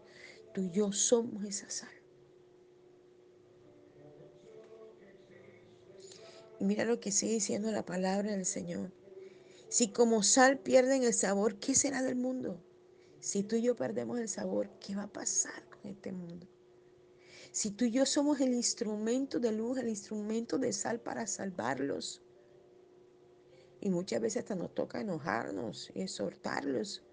Tú 0.54 0.62
y 0.62 0.72
yo 0.72 0.92
somos 0.92 1.44
esa 1.44 1.70
sal. 1.70 1.90
Y 6.60 6.66
mira 6.66 6.84
lo 6.84 7.00
que 7.00 7.12
sigue 7.12 7.34
diciendo 7.34 7.72
la 7.72 7.86
palabra 7.86 8.32
del 8.32 8.46
Señor. 8.46 8.92
Si 9.70 9.92
como 9.92 10.24
sal 10.24 10.60
pierden 10.60 11.04
el 11.04 11.14
sabor, 11.14 11.60
¿qué 11.60 11.76
será 11.76 12.02
del 12.02 12.16
mundo? 12.16 12.62
Si 13.20 13.44
tú 13.44 13.56
y 13.56 13.62
yo 13.62 13.76
perdemos 13.76 14.20
el 14.20 14.28
sabor, 14.28 14.70
¿qué 14.80 14.96
va 14.96 15.04
a 15.04 15.14
pasar 15.14 15.64
con 15.70 15.92
este 15.92 16.12
mundo? 16.12 16.48
Si 17.52 17.72
tú 17.72 17.86
y 17.86 17.92
yo 17.92 18.06
somos 18.06 18.40
el 18.42 18.54
instrumento 18.54 19.40
de 19.40 19.52
luz, 19.52 19.78
el 19.78 19.90
instrumento 19.90 20.58
de 20.58 20.74
sal 20.74 21.00
para 21.00 21.28
salvarlos, 21.28 22.22
y 23.82 23.90
muchas 23.90 24.22
veces 24.22 24.44
hasta 24.44 24.56
nos 24.56 24.74
toca 24.74 25.02
enojarnos 25.02 25.92
y 25.94 26.02
exhortarlos. 26.02 27.04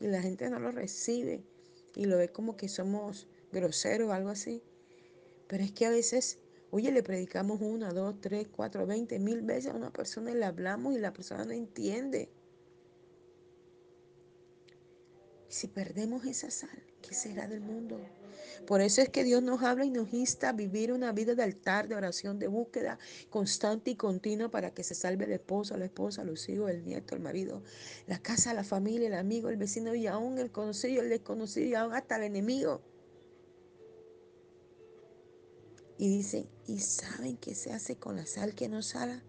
Y 0.00 0.06
la 0.06 0.20
gente 0.22 0.48
no 0.50 0.58
lo 0.58 0.70
recibe 0.70 1.44
y 1.94 2.06
lo 2.06 2.18
ve 2.18 2.30
como 2.30 2.56
que 2.56 2.68
somos 2.68 3.26
groseros 3.52 4.08
o 4.08 4.12
algo 4.12 4.30
así. 4.30 4.62
Pero 5.48 5.64
es 5.64 5.72
que 5.72 5.86
a 5.86 5.90
veces, 5.90 6.38
oye, 6.70 6.92
le 6.92 7.02
predicamos 7.02 7.60
una, 7.60 7.92
dos, 7.92 8.20
tres, 8.20 8.48
cuatro, 8.48 8.86
veinte, 8.86 9.18
mil 9.18 9.42
veces 9.42 9.72
a 9.72 9.76
una 9.76 9.92
persona 9.92 10.32
y 10.32 10.34
le 10.34 10.44
hablamos 10.44 10.94
y 10.94 10.98
la 10.98 11.12
persona 11.12 11.44
no 11.44 11.52
entiende. 11.52 12.30
Si 15.48 15.68
perdemos 15.68 16.24
esa 16.26 16.50
sal, 16.50 16.82
¿qué 17.02 17.14
será 17.14 17.46
del 17.46 17.60
mundo? 17.60 18.00
Por 18.66 18.80
eso 18.80 19.00
es 19.00 19.08
que 19.08 19.22
Dios 19.22 19.42
nos 19.42 19.62
habla 19.62 19.84
y 19.84 19.90
nos 19.90 20.12
insta 20.12 20.48
a 20.48 20.52
vivir 20.52 20.92
una 20.92 21.12
vida 21.12 21.34
de 21.34 21.42
altar, 21.42 21.88
de 21.88 21.94
oración, 21.94 22.38
de 22.38 22.48
búsqueda 22.48 22.98
constante 23.30 23.92
y 23.92 23.96
continua 23.96 24.50
para 24.50 24.72
que 24.74 24.82
se 24.82 24.94
salve 24.94 25.24
el 25.24 25.32
esposo, 25.32 25.76
la 25.76 25.84
esposa, 25.84 26.24
los 26.24 26.48
hijos, 26.48 26.70
el 26.70 26.84
nieto, 26.84 27.14
el 27.14 27.20
marido, 27.20 27.62
la 28.06 28.18
casa, 28.18 28.54
la 28.54 28.64
familia, 28.64 29.08
el 29.08 29.14
amigo, 29.14 29.48
el 29.48 29.56
vecino 29.56 29.94
y 29.94 30.06
aún 30.06 30.38
el 30.38 30.50
conocido, 30.50 31.02
el 31.02 31.10
desconocido 31.10 31.68
y 31.68 31.74
aún 31.74 31.94
hasta 31.94 32.16
el 32.16 32.24
enemigo. 32.24 32.82
Y 35.98 36.08
dice, 36.08 36.46
¿y 36.66 36.80
saben 36.80 37.36
qué 37.36 37.54
se 37.54 37.72
hace 37.72 37.96
con 37.96 38.16
la 38.16 38.26
sal 38.26 38.54
que 38.54 38.68
no 38.68 38.82
sala? 38.82 39.22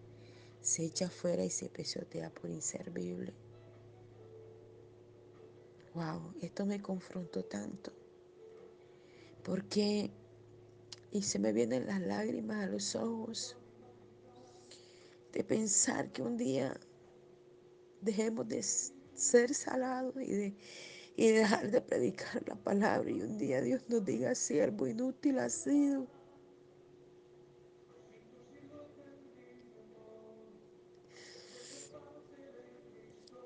Se 0.60 0.84
echa 0.84 1.06
afuera 1.06 1.44
y 1.44 1.50
se 1.50 1.70
pesotea 1.70 2.30
por 2.30 2.50
inservible. 2.50 3.32
Wow, 5.94 6.34
esto 6.40 6.66
me 6.66 6.80
confrontó 6.80 7.44
tanto. 7.44 7.92
Porque, 9.42 10.10
y 11.10 11.22
se 11.22 11.38
me 11.38 11.52
vienen 11.52 11.86
las 11.86 12.00
lágrimas 12.00 12.64
a 12.64 12.70
los 12.70 12.94
ojos 12.94 13.56
de 15.32 15.44
pensar 15.44 16.10
que 16.12 16.22
un 16.22 16.36
día 16.36 16.78
dejemos 18.00 18.48
de 18.48 18.62
ser 18.62 19.54
salados 19.54 20.14
y 20.16 20.32
de, 20.32 20.54
y 21.16 21.28
dejar 21.28 21.70
de 21.70 21.80
predicar 21.80 22.46
la 22.46 22.54
palabra 22.54 23.10
y 23.10 23.20
un 23.20 23.38
día 23.38 23.60
Dios 23.60 23.82
nos 23.88 24.04
diga, 24.04 24.34
siervo 24.34 24.86
inútil 24.86 25.38
ha 25.38 25.48
sido. 25.48 26.06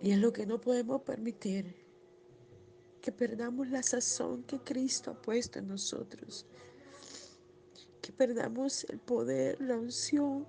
Y 0.00 0.10
es 0.10 0.18
lo 0.18 0.32
que 0.32 0.46
no 0.46 0.60
podemos 0.60 1.02
permitir, 1.02 1.81
que 3.02 3.10
perdamos 3.10 3.68
la 3.68 3.82
sazón 3.82 4.44
que 4.44 4.60
Cristo 4.60 5.10
ha 5.10 5.20
puesto 5.20 5.58
en 5.58 5.66
nosotros, 5.66 6.46
que 8.00 8.12
perdamos 8.12 8.84
el 8.84 9.00
poder, 9.00 9.60
la 9.60 9.76
unción. 9.76 10.46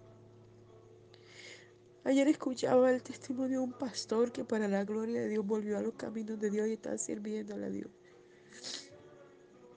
Ayer 2.04 2.28
escuchaba 2.28 2.92
el 2.92 3.02
testimonio 3.02 3.60
de 3.60 3.66
un 3.66 3.74
pastor 3.74 4.32
que 4.32 4.46
para 4.46 4.68
la 4.68 4.86
gloria 4.86 5.22
de 5.22 5.30
Dios 5.30 5.46
volvió 5.46 5.78
a 5.80 5.82
los 5.82 5.96
caminos 5.96 6.40
de 6.40 6.52
Dios 6.52 6.68
y 6.68 6.74
está 6.74 6.96
sirviéndole 6.98 7.66
a 7.66 7.70
Dios. 7.70 7.90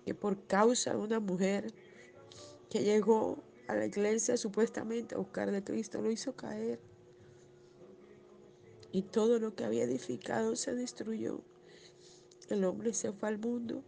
Que 0.04 0.14
por 0.14 0.46
causa 0.46 0.90
de 0.90 0.98
una 0.98 1.18
mujer 1.18 1.72
que 2.68 2.84
llegó 2.84 3.42
a 3.68 3.74
la 3.74 3.86
iglesia 3.86 4.36
supuestamente 4.36 5.14
a 5.14 5.18
buscar 5.18 5.50
de 5.50 5.64
Cristo, 5.64 6.02
lo 6.02 6.10
hizo 6.10 6.36
caer 6.36 6.78
y 8.92 9.02
todo 9.02 9.38
lo 9.38 9.54
que 9.54 9.64
había 9.64 9.84
edificado 9.84 10.56
se 10.56 10.74
destruyó. 10.74 11.40
El 12.48 12.64
hombre 12.64 12.92
se 12.92 13.12
fue 13.12 13.28
al 13.28 13.38
mundo. 13.38 13.82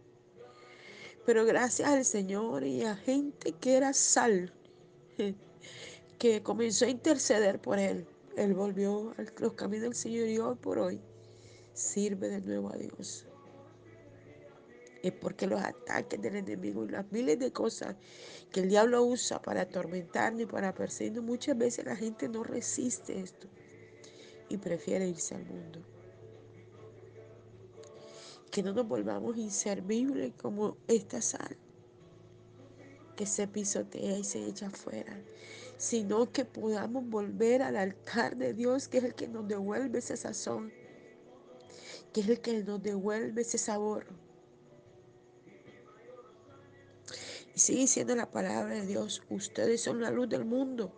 Pero 1.25 1.45
gracias 1.45 1.89
al 1.89 2.05
Señor 2.05 2.63
y 2.63 2.83
a 2.83 2.95
gente 2.95 3.53
que 3.53 3.77
era 3.77 3.93
sal, 3.93 4.53
que 6.19 6.43
comenzó 6.43 6.85
a 6.85 6.89
interceder 6.89 7.59
por 7.59 7.79
él, 7.79 8.07
él 8.35 8.53
volvió 8.53 9.13
a 9.17 9.41
los 9.41 9.53
caminos 9.53 9.83
del 9.83 9.95
Señor 9.95 10.27
y 10.27 10.39
hoy 10.39 10.55
por 10.55 10.79
hoy 10.79 11.01
sirve 11.73 12.29
de 12.29 12.41
nuevo 12.41 12.71
a 12.73 12.77
Dios. 12.77 13.25
Es 15.01 15.13
porque 15.13 15.47
los 15.47 15.61
ataques 15.61 16.21
del 16.21 16.35
enemigo 16.35 16.85
y 16.85 16.89
las 16.89 17.09
miles 17.11 17.39
de 17.39 17.53
cosas 17.53 17.95
que 18.51 18.61
el 18.61 18.69
diablo 18.69 19.03
usa 19.03 19.41
para 19.41 19.61
atormentarnos 19.61 20.41
y 20.41 20.45
para 20.45 20.73
perseguirnos, 20.73 21.23
muchas 21.23 21.57
veces 21.57 21.85
la 21.85 21.95
gente 21.95 22.27
no 22.27 22.43
resiste 22.43 23.19
esto 23.19 23.47
y 24.49 24.57
prefiere 24.57 25.07
irse 25.07 25.35
al 25.35 25.45
mundo. 25.45 25.85
Que 28.51 28.63
no 28.63 28.73
nos 28.73 28.87
volvamos 28.87 29.37
inservibles 29.37 30.33
como 30.35 30.77
esta 30.87 31.21
sal 31.21 31.57
que 33.19 33.25
se 33.25 33.49
pisotea 33.49 34.17
y 34.17 34.23
se 34.23 34.45
echa 34.47 34.67
afuera, 34.67 35.21
sino 35.75 36.31
que 36.31 36.45
podamos 36.45 37.05
volver 37.09 37.61
al 37.61 37.75
altar 37.75 38.37
de 38.37 38.53
Dios, 38.53 38.87
que 38.87 38.99
es 38.99 39.03
el 39.03 39.13
que 39.13 39.27
nos 39.27 39.45
devuelve 39.45 39.99
ese 39.99 40.15
sazón, 40.15 40.71
que 42.13 42.21
es 42.21 42.29
el 42.29 42.39
que 42.39 42.63
nos 42.63 42.81
devuelve 42.81 43.41
ese 43.41 43.57
sabor. 43.57 44.05
Y 47.53 47.59
sigue 47.59 47.79
diciendo 47.81 48.15
la 48.15 48.31
palabra 48.31 48.75
de 48.75 48.85
Dios, 48.85 49.21
ustedes 49.29 49.81
son 49.81 49.99
la 49.99 50.11
luz 50.11 50.29
del 50.29 50.45
mundo. 50.45 50.93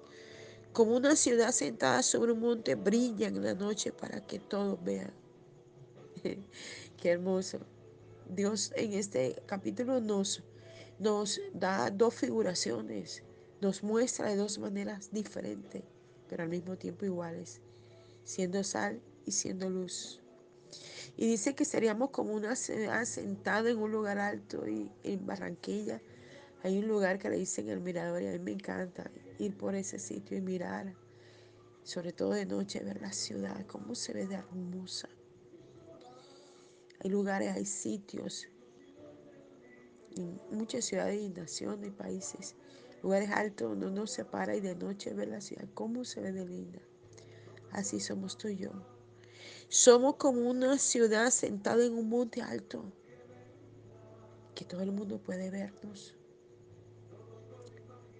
Como 0.74 0.96
una 0.96 1.16
ciudad 1.16 1.52
sentada 1.52 2.04
sobre 2.04 2.34
un 2.34 2.42
monte 2.42 2.76
brilla 2.76 3.30
en 3.30 3.44
la 3.44 3.56
noche 3.56 3.92
para 3.92 4.22
que 4.28 4.38
todos 4.38 4.78
vean. 4.84 5.12
Qué 7.02 7.10
hermoso. 7.10 7.58
Dios 8.30 8.72
en 8.76 8.94
este 8.94 9.42
capítulo 9.48 10.00
nos, 10.00 10.44
nos 11.00 11.42
da 11.52 11.90
dos 11.90 12.14
figuraciones, 12.14 13.24
nos 13.60 13.82
muestra 13.82 14.30
de 14.30 14.36
dos 14.36 14.60
maneras 14.60 15.10
diferentes, 15.12 15.82
pero 16.30 16.44
al 16.44 16.50
mismo 16.50 16.78
tiempo 16.78 17.04
iguales, 17.04 17.60
siendo 18.24 18.64
sal 18.64 19.02
y 19.26 19.32
siendo 19.32 19.68
luz. 19.68 20.22
Y 21.18 21.26
dice 21.26 21.56
que 21.56 21.66
seríamos 21.66 22.12
como 22.12 22.34
una 22.34 22.56
sentada 22.56 23.72
en 23.72 23.80
un 23.80 23.92
lugar 23.92 24.20
alto 24.20 24.68
y 24.68 24.92
en 25.02 25.26
Barranquilla. 25.26 26.04
Hay 26.62 26.78
un 26.78 26.88
lugar 26.88 27.18
que 27.18 27.32
le 27.32 27.38
dicen 27.38 27.68
el 27.70 27.80
mirador 27.80 28.22
y 28.22 28.28
a 28.28 28.32
mí 28.34 28.38
me 28.38 28.52
encanta 28.52 29.10
ir 29.40 29.58
por 29.58 29.74
ese 29.74 29.98
sitio 29.98 30.38
y 30.38 30.42
mirar, 30.42 30.94
sobre 31.82 32.14
todo 32.14 32.34
de 32.34 32.46
noche, 32.46 32.80
ver 32.82 33.02
la 33.02 33.12
ciudad, 33.12 33.66
cómo 33.66 33.96
se 33.96 34.14
ve 34.14 34.28
de 34.28 34.36
hermosa. 34.36 35.10
Hay 37.04 37.10
lugares, 37.10 37.56
hay 37.56 37.66
sitios, 37.66 38.48
en 40.16 40.40
muchas 40.52 40.86
ciudades 40.86 41.20
y 41.20 41.30
naciones 41.30 41.90
y 41.90 41.92
países, 41.92 42.56
lugares 43.02 43.32
altos 43.32 43.70
donde 43.70 43.88
uno 43.88 44.06
se 44.06 44.24
para 44.24 44.56
y 44.56 44.60
de 44.60 44.76
noche 44.76 45.14
ve 45.14 45.26
la 45.26 45.42
ciudad, 45.42 45.68
cómo 45.74 46.04
se 46.04 46.22
ve 46.22 46.32
de 46.32 46.46
linda. 46.46 46.80
Así 47.72 48.00
somos 48.00 48.38
tú 48.38 48.50
y 48.50 48.58
yo. 48.58 48.72
Somos 49.68 50.18
como 50.18 50.48
una 50.50 50.78
ciudad 50.78 51.32
sentada 51.32 51.84
en 51.84 51.94
un 51.94 52.10
monte 52.10 52.42
alto, 52.42 52.84
que 54.54 54.66
todo 54.66 54.82
el 54.82 54.92
mundo 54.92 55.18
puede 55.18 55.50
vernos. 55.50 56.16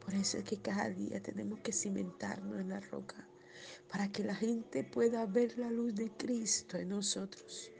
Por 0.04 0.16
eso 0.16 0.40
es 0.40 0.44
que 0.44 0.60
cada 0.60 0.90
día 0.90 1.22
tenemos 1.22 1.60
que 1.60 1.72
cimentarnos 1.72 2.60
en 2.60 2.70
la 2.70 2.80
roca, 2.80 3.28
para 3.92 4.12
que 4.12 4.24
la 4.24 4.34
gente 4.34 4.84
pueda 4.84 5.26
ver 5.28 5.60
la 5.60 5.70
luz 5.70 5.94
de 5.94 6.10
Cristo 6.18 6.78
en 6.78 6.90
nosotros. 6.90 7.72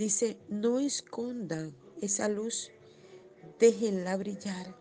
Dice, 0.00 0.38
no 0.48 0.78
escondan 0.78 1.76
esa 2.00 2.26
luz, 2.26 2.72
déjenla 3.58 4.16
brillar. 4.16 4.74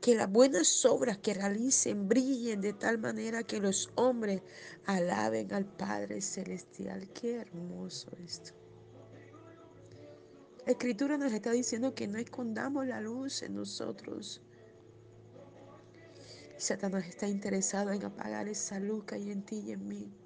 Que 0.00 0.14
las 0.14 0.32
buenas 0.32 0.86
obras 0.86 1.18
que 1.18 1.34
realicen 1.34 2.08
brillen 2.08 2.62
de 2.62 2.72
tal 2.72 2.96
manera 2.96 3.42
que 3.42 3.60
los 3.60 3.90
hombres 3.96 4.40
alaben 4.86 5.52
al 5.52 5.66
Padre 5.66 6.22
Celestial. 6.22 7.10
Qué 7.12 7.34
hermoso 7.34 8.12
esto. 8.24 8.52
La 10.64 10.72
escritura 10.72 11.18
nos 11.18 11.34
está 11.34 11.50
diciendo 11.50 11.94
que 11.94 12.08
no 12.08 12.16
escondamos 12.16 12.86
la 12.86 13.02
luz 13.02 13.42
en 13.42 13.54
nosotros. 13.54 14.40
Satanás 16.56 17.06
está 17.08 17.28
interesado 17.28 17.92
en 17.92 18.02
apagar 18.02 18.48
esa 18.48 18.80
luz 18.80 19.04
que 19.04 19.16
hay 19.16 19.30
en 19.30 19.42
ti 19.44 19.64
y 19.66 19.72
en 19.72 19.86
mí. 19.86 20.23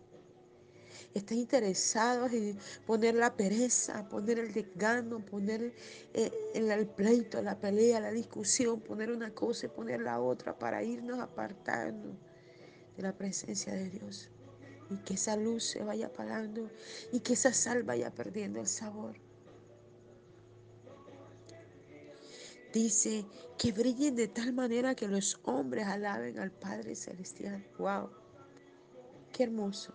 Está 1.14 1.34
interesado 1.34 2.26
en 2.26 2.58
poner 2.86 3.14
la 3.14 3.34
pereza, 3.34 4.08
poner 4.08 4.38
el 4.38 4.52
desgano, 4.52 5.24
poner 5.24 5.74
eh, 6.14 6.30
el 6.54 6.86
pleito, 6.86 7.42
la 7.42 7.58
pelea, 7.58 8.00
la 8.00 8.12
discusión, 8.12 8.80
poner 8.80 9.10
una 9.10 9.34
cosa 9.34 9.66
y 9.66 9.68
poner 9.70 10.00
la 10.02 10.20
otra 10.20 10.58
para 10.58 10.82
irnos 10.82 11.18
apartando 11.18 12.14
de 12.96 13.02
la 13.02 13.16
presencia 13.16 13.72
de 13.72 13.88
Dios. 13.88 14.30
Y 14.90 14.96
que 14.98 15.14
esa 15.14 15.36
luz 15.36 15.64
se 15.64 15.82
vaya 15.82 16.06
apagando 16.06 16.70
y 17.12 17.20
que 17.20 17.32
esa 17.32 17.52
sal 17.52 17.82
vaya 17.82 18.10
perdiendo 18.10 18.60
el 18.60 18.66
sabor. 18.66 19.16
Dice 22.72 23.24
que 23.56 23.72
brillen 23.72 24.14
de 24.14 24.28
tal 24.28 24.52
manera 24.52 24.94
que 24.94 25.08
los 25.08 25.40
hombres 25.44 25.86
alaben 25.86 26.38
al 26.38 26.52
Padre 26.52 26.94
Celestial. 26.94 27.66
¡Wow! 27.78 28.10
¡Qué 29.32 29.44
hermoso! 29.44 29.94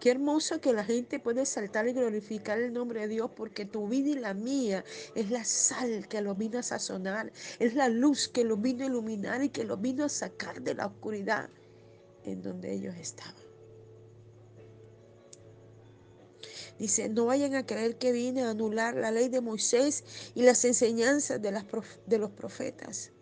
Qué 0.00 0.10
hermoso 0.10 0.60
que 0.60 0.72
la 0.72 0.84
gente 0.84 1.18
puede 1.18 1.46
saltar 1.46 1.88
y 1.88 1.92
glorificar 1.92 2.58
el 2.58 2.72
nombre 2.72 3.02
de 3.02 3.08
Dios 3.08 3.30
porque 3.34 3.64
tu 3.64 3.88
vida 3.88 4.10
y 4.10 4.14
la 4.14 4.34
mía 4.34 4.84
es 5.14 5.30
la 5.30 5.44
sal 5.44 6.08
que 6.08 6.20
lo 6.20 6.34
vino 6.34 6.58
a 6.58 6.62
sazonar, 6.62 7.32
es 7.58 7.74
la 7.74 7.88
luz 7.88 8.28
que 8.28 8.44
lo 8.44 8.56
vino 8.56 8.84
a 8.84 8.86
iluminar 8.88 9.42
y 9.42 9.48
que 9.48 9.64
lo 9.64 9.76
vino 9.76 10.04
a 10.04 10.08
sacar 10.08 10.62
de 10.62 10.74
la 10.74 10.86
oscuridad 10.86 11.48
en 12.24 12.42
donde 12.42 12.72
ellos 12.72 12.94
estaban. 12.96 13.34
Dice, 16.78 17.08
no 17.08 17.26
vayan 17.26 17.54
a 17.54 17.66
creer 17.66 17.96
que 17.96 18.12
vine 18.12 18.42
a 18.42 18.50
anular 18.50 18.96
la 18.96 19.10
ley 19.10 19.28
de 19.28 19.40
Moisés 19.40 20.04
y 20.34 20.42
las 20.42 20.64
enseñanzas 20.64 21.40
de, 21.40 21.52
de 22.06 22.18
los 22.18 22.30
profetas. 22.30 23.12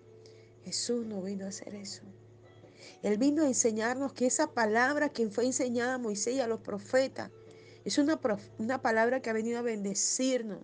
Jesús 0.64 1.04
no 1.04 1.20
vino 1.22 1.44
a 1.44 1.48
hacer 1.48 1.74
eso. 1.74 2.02
Él 3.02 3.18
vino 3.18 3.42
a 3.42 3.46
enseñarnos 3.46 4.12
que 4.12 4.26
esa 4.26 4.52
palabra 4.52 5.08
que 5.08 5.28
fue 5.28 5.46
enseñada 5.46 5.94
a 5.94 5.98
Moisés 5.98 6.34
y 6.34 6.40
a 6.40 6.46
los 6.46 6.60
profetas 6.60 7.30
es 7.84 7.98
una, 7.98 8.20
una 8.58 8.82
palabra 8.82 9.20
que 9.20 9.30
ha 9.30 9.32
venido 9.32 9.58
a 9.58 9.62
bendecirnos. 9.62 10.60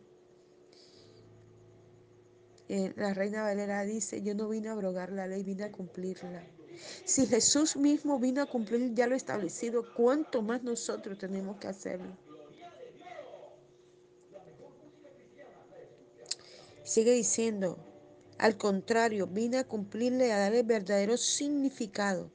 Eh, 2.69 2.93
la 2.97 3.15
reina 3.15 3.43
Valera 3.43 3.85
dice, 3.85 4.23
yo 4.23 4.35
no 4.35 4.49
vine 4.49 4.69
a 4.69 4.73
abrogar 4.73 5.13
la 5.13 5.27
ley, 5.27 5.43
vine 5.45 5.65
a 5.65 5.73
cumplirla. 5.73 6.45
Si 7.05 7.27
Jesús 7.27 7.77
mismo 7.77 8.19
vino 8.19 8.43
a 8.43 8.47
cumplir 8.47 8.93
ya 8.95 9.07
lo 9.07 9.15
establecido, 9.15 9.95
¿cuánto 9.95 10.43
más 10.43 10.63
nosotros 10.63 11.17
tenemos 11.17 11.57
que 11.59 11.69
hacerlo? 11.69 12.17
Sigue 16.85 17.13
diciendo, 17.13 17.79
al 18.39 18.57
contrario, 18.59 19.27
vine 19.27 19.59
a 19.59 19.65
cumplirle 19.65 20.33
a 20.33 20.39
darle 20.39 20.63
verdadero 20.63 21.17
significado. 21.17 22.31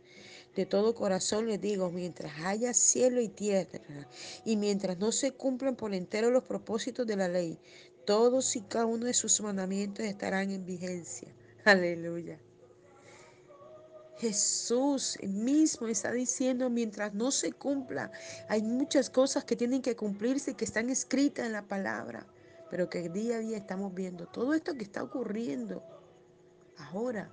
De 0.55 0.65
todo 0.65 0.95
corazón 0.95 1.47
les 1.47 1.61
digo, 1.61 1.91
mientras 1.91 2.33
haya 2.43 2.73
cielo 2.73 3.21
y 3.21 3.29
tierra, 3.29 4.07
y 4.43 4.57
mientras 4.57 4.97
no 4.97 5.11
se 5.11 5.31
cumplan 5.31 5.75
por 5.75 5.93
entero 5.93 6.29
los 6.29 6.43
propósitos 6.43 7.07
de 7.07 7.15
la 7.15 7.29
ley, 7.29 7.57
todos 8.05 8.55
y 8.55 8.61
cada 8.61 8.85
uno 8.85 9.05
de 9.05 9.13
sus 9.13 9.39
mandamientos 9.41 10.05
estarán 10.05 10.51
en 10.51 10.65
vigencia. 10.65 11.33
Aleluya. 11.65 12.39
Jesús 14.17 15.17
mismo 15.23 15.87
está 15.87 16.11
diciendo, 16.11 16.69
mientras 16.69 17.13
no 17.13 17.31
se 17.31 17.53
cumpla, 17.53 18.11
hay 18.49 18.61
muchas 18.61 19.09
cosas 19.09 19.45
que 19.45 19.55
tienen 19.55 19.81
que 19.81 19.95
cumplirse 19.95 20.53
que 20.53 20.65
están 20.65 20.89
escritas 20.89 21.45
en 21.45 21.53
la 21.53 21.67
palabra, 21.67 22.27
pero 22.71 22.89
que 22.89 23.09
día 23.09 23.35
a 23.35 23.39
día 23.39 23.57
estamos 23.57 23.93
viendo. 23.93 24.25
Todo 24.25 24.55
esto 24.55 24.73
que 24.73 24.83
está 24.83 25.03
ocurriendo 25.03 25.83
ahora, 26.77 27.29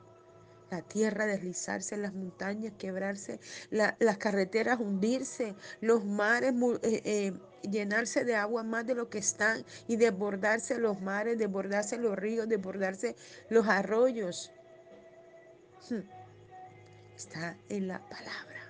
la 0.70 0.82
tierra 0.82 1.24
deslizarse, 1.24 1.96
las 1.96 2.12
montañas 2.12 2.74
quebrarse, 2.76 3.40
la, 3.70 3.96
las 4.00 4.18
carreteras 4.18 4.78
hundirse, 4.78 5.54
los 5.80 6.04
mares 6.04 6.52
eh, 6.82 7.00
eh, 7.04 7.32
llenarse 7.62 8.26
de 8.26 8.36
agua 8.36 8.64
más 8.64 8.86
de 8.86 8.94
lo 8.94 9.08
que 9.08 9.18
están 9.18 9.64
y 9.86 9.96
desbordarse 9.96 10.78
los 10.78 11.00
mares, 11.00 11.38
desbordarse 11.38 11.96
los 11.96 12.14
ríos, 12.16 12.46
desbordarse 12.46 13.16
los 13.48 13.66
arroyos. 13.66 14.52
Hmm 15.88 16.18
está 17.18 17.58
en 17.68 17.88
la 17.88 17.98
palabra. 18.08 18.62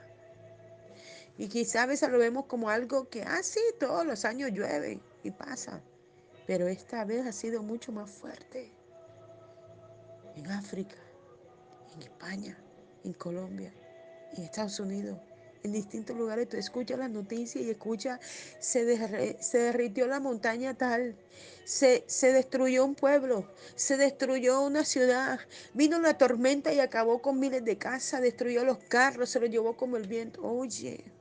Y 1.36 1.48
quizá 1.48 1.82
a 1.82 1.86
veces 1.86 2.08
lo 2.08 2.18
vemos 2.18 2.46
como 2.46 2.70
algo 2.70 3.08
que, 3.08 3.22
ah, 3.22 3.42
sí, 3.42 3.60
todos 3.78 4.04
los 4.04 4.24
años 4.24 4.50
llueve 4.52 5.00
y 5.22 5.30
pasa. 5.30 5.82
Pero 6.48 6.66
esta 6.66 7.04
vez 7.04 7.26
ha 7.26 7.32
sido 7.32 7.62
mucho 7.62 7.92
más 7.92 8.10
fuerte. 8.10 8.72
En 10.34 10.46
África, 10.46 10.96
en 11.94 12.00
España, 12.00 12.58
en 13.04 13.12
Colombia, 13.12 13.70
en 14.34 14.44
Estados 14.44 14.80
Unidos, 14.80 15.18
en 15.62 15.72
distintos 15.72 16.16
lugares. 16.16 16.48
Tú 16.48 16.56
escuchas 16.56 16.98
las 16.98 17.10
noticias 17.10 17.62
y 17.62 17.68
escuchas, 17.68 18.18
se, 18.60 19.36
se 19.42 19.58
derritió 19.58 20.06
la 20.06 20.20
montaña 20.20 20.72
tal, 20.72 21.18
se, 21.66 22.04
se 22.06 22.32
destruyó 22.32 22.82
un 22.86 22.94
pueblo, 22.94 23.52
se 23.74 23.98
destruyó 23.98 24.62
una 24.62 24.86
ciudad, 24.86 25.40
vino 25.74 26.00
la 26.00 26.16
tormenta 26.16 26.72
y 26.72 26.80
acabó 26.80 27.20
con 27.20 27.38
miles 27.38 27.62
de 27.62 27.76
casas, 27.76 28.22
destruyó 28.22 28.64
los 28.64 28.78
carros, 28.78 29.28
se 29.28 29.38
los 29.38 29.50
llevó 29.50 29.76
como 29.76 29.98
el 29.98 30.08
viento. 30.08 30.42
Oye, 30.42 31.12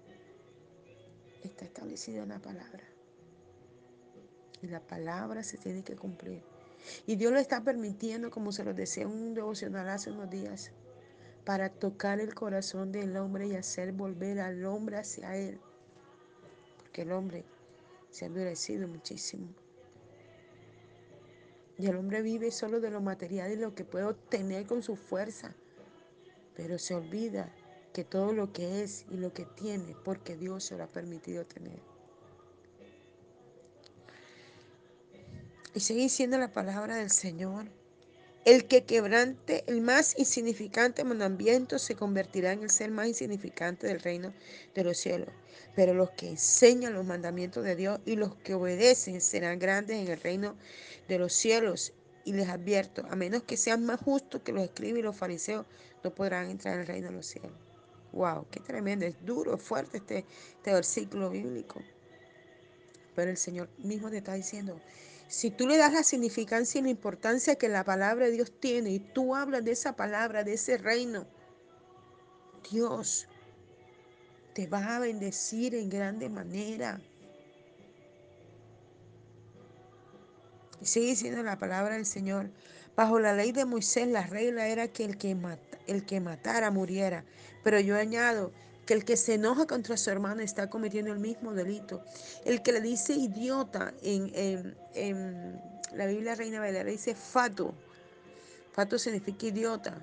está 1.44 1.66
establecida 1.66 2.26
la 2.26 2.40
palabra. 2.40 2.97
Y 4.62 4.68
la 4.68 4.80
palabra 4.80 5.44
se 5.44 5.58
tiene 5.58 5.84
que 5.84 5.96
cumplir. 5.96 6.42
Y 7.06 7.16
Dios 7.16 7.32
lo 7.32 7.40
está 7.40 7.64
permitiendo, 7.64 8.32
como 8.32 8.52
se 8.52 8.64
lo 8.64 8.74
decía 8.74 9.08
un 9.08 9.34
devocional 9.34 9.90
hace 9.90 10.12
unos 10.12 10.30
días 10.30 10.72
para 11.46 11.70
tocar 11.70 12.20
el 12.20 12.34
corazón 12.34 12.92
del 12.92 13.16
hombre 13.16 13.48
y 13.48 13.56
hacer 13.56 13.94
volver 13.94 14.40
al 14.40 14.66
hombre 14.66 14.98
hacia 14.98 15.36
él. 15.36 15.60
Porque 16.78 17.04
el 17.04 17.12
hombre 17.12 17.46
se 18.10 18.26
ha 18.26 18.28
endurecido 18.28 18.88
muchísimo. 18.88 19.48
Y 21.78 21.86
el 21.86 21.96
hombre 21.96 22.22
vive 22.22 22.52
solo 22.52 22.80
de 22.80 22.90
lo 22.90 23.02
material 23.02 23.52
y 23.52 23.56
lo 23.56 23.76
que 23.76 23.86
puede 23.86 24.06
obtener 24.06 24.66
con 24.66 24.82
su 24.82 24.96
fuerza. 24.96 25.56
Pero 26.56 26.80
se 26.80 26.96
olvida 26.96 27.54
que 27.94 28.04
todo 28.04 28.34
lo 28.34 28.52
que 28.52 28.82
es 28.84 29.06
y 29.10 29.18
lo 29.18 29.32
que 29.32 29.46
tiene, 29.46 29.96
porque 30.04 30.36
Dios 30.36 30.64
se 30.66 30.76
lo 30.76 30.84
ha 30.84 30.88
permitido 30.88 31.46
tener. 31.46 31.80
Y 35.78 35.80
sigue 35.80 36.02
diciendo 36.02 36.40
la 36.40 36.52
palabra 36.52 36.96
del 36.96 37.12
Señor 37.12 37.68
el 38.46 38.66
que 38.66 38.86
quebrante 38.86 39.64
el 39.68 39.82
más 39.82 40.18
insignificante 40.18 41.04
mandamiento 41.04 41.78
se 41.78 41.96
convertirá 41.96 42.52
en 42.52 42.64
el 42.64 42.72
ser 42.72 42.90
más 42.90 43.08
insignificante 43.08 43.86
del 43.86 44.00
reino 44.00 44.34
de 44.74 44.84
los 44.84 44.98
cielos. 44.98 45.30
Pero 45.76 45.94
los 45.94 46.10
que 46.10 46.30
enseñan 46.30 46.96
los 46.96 47.06
mandamientos 47.06 47.64
de 47.64 47.76
Dios 47.76 48.00
y 48.08 48.16
los 48.16 48.34
que 48.38 48.56
obedecen 48.56 49.22
serán 49.22 49.60
grandes 49.60 49.98
en 49.98 50.08
el 50.08 50.20
reino 50.20 50.56
de 51.08 51.20
los 51.20 51.32
cielos. 51.32 51.94
Y 52.26 52.34
les 52.34 52.50
advierto, 52.50 53.06
a 53.12 53.16
menos 53.16 53.44
que 53.44 53.56
sean 53.56 53.86
más 53.86 54.02
justos 54.02 54.42
que 54.42 54.54
los 54.54 54.64
escribas 54.64 54.98
y 54.98 55.04
los 55.04 55.16
fariseos, 55.16 55.68
no 56.04 56.16
podrán 56.16 56.50
entrar 56.50 56.74
en 56.74 56.80
el 56.80 56.88
reino 56.88 57.10
de 57.10 57.18
los 57.18 57.28
cielos. 57.28 57.54
Wow, 58.14 58.48
qué 58.50 58.62
tremendo, 58.62 59.06
es 59.06 59.24
duro, 59.24 59.54
es 59.54 59.62
fuerte 59.62 59.98
este, 59.98 60.26
este 60.56 60.74
versículo 60.74 61.30
bíblico. 61.30 61.84
Pero 63.14 63.30
el 63.30 63.38
Señor 63.38 63.70
mismo 63.78 64.10
te 64.10 64.18
está 64.18 64.34
diciendo, 64.34 64.80
si 65.28 65.52
tú 65.52 65.68
le 65.68 65.78
das 65.78 65.94
la 65.94 66.04
significancia 66.04 66.80
y 66.80 66.84
la 66.84 66.90
importancia 66.90 67.56
que 67.56 67.68
la 67.68 67.84
palabra 67.84 68.26
de 68.26 68.32
Dios 68.32 68.52
tiene 68.60 68.92
y 68.92 69.00
tú 69.00 69.36
hablas 69.36 69.64
de 69.64 69.72
esa 69.72 69.96
palabra, 69.96 70.44
de 70.44 70.54
ese 70.54 70.78
reino, 70.78 71.28
Dios 72.72 73.28
te 74.54 74.68
va 74.68 74.96
a 74.96 75.00
bendecir 75.00 75.76
en 75.76 75.90
grande 75.90 76.30
manera. 76.30 77.02
Y 80.82 80.86
sigue 80.86 81.08
diciendo 81.08 81.44
la 81.44 81.58
palabra 81.58 81.96
del 81.96 82.06
Señor. 82.06 82.50
Bajo 82.96 83.20
la 83.20 83.34
ley 83.34 83.52
de 83.52 83.66
Moisés 83.66 84.08
la 84.08 84.26
regla 84.26 84.68
era 84.68 84.88
que 84.88 85.04
el 85.06 85.18
que, 85.18 85.38
el 85.88 86.06
que 86.06 86.20
matara 86.20 86.72
muriera. 86.72 87.26
Pero 87.64 87.80
yo 87.80 87.96
añado 87.96 88.52
que 88.88 88.94
el 88.94 89.04
que 89.04 89.18
se 89.18 89.34
enoja 89.34 89.68
contra 89.68 89.98
su 89.98 90.10
hermano 90.10 90.42
está 90.42 90.70
cometiendo 90.70 91.12
el 91.12 91.20
mismo 91.20 91.54
delito. 91.54 92.02
El 92.46 92.64
que 92.64 92.72
le 92.72 92.82
dice 92.82 93.14
idiota 93.14 93.94
en, 94.02 94.76
la 95.94 96.08
Biblia 96.08 96.36
Reina 96.36 96.62
Valera 96.62 96.90
dice 96.90 97.14
fato. 97.14 97.76
Fato 98.72 98.98
significa 98.98 99.46
idiota. 99.48 99.94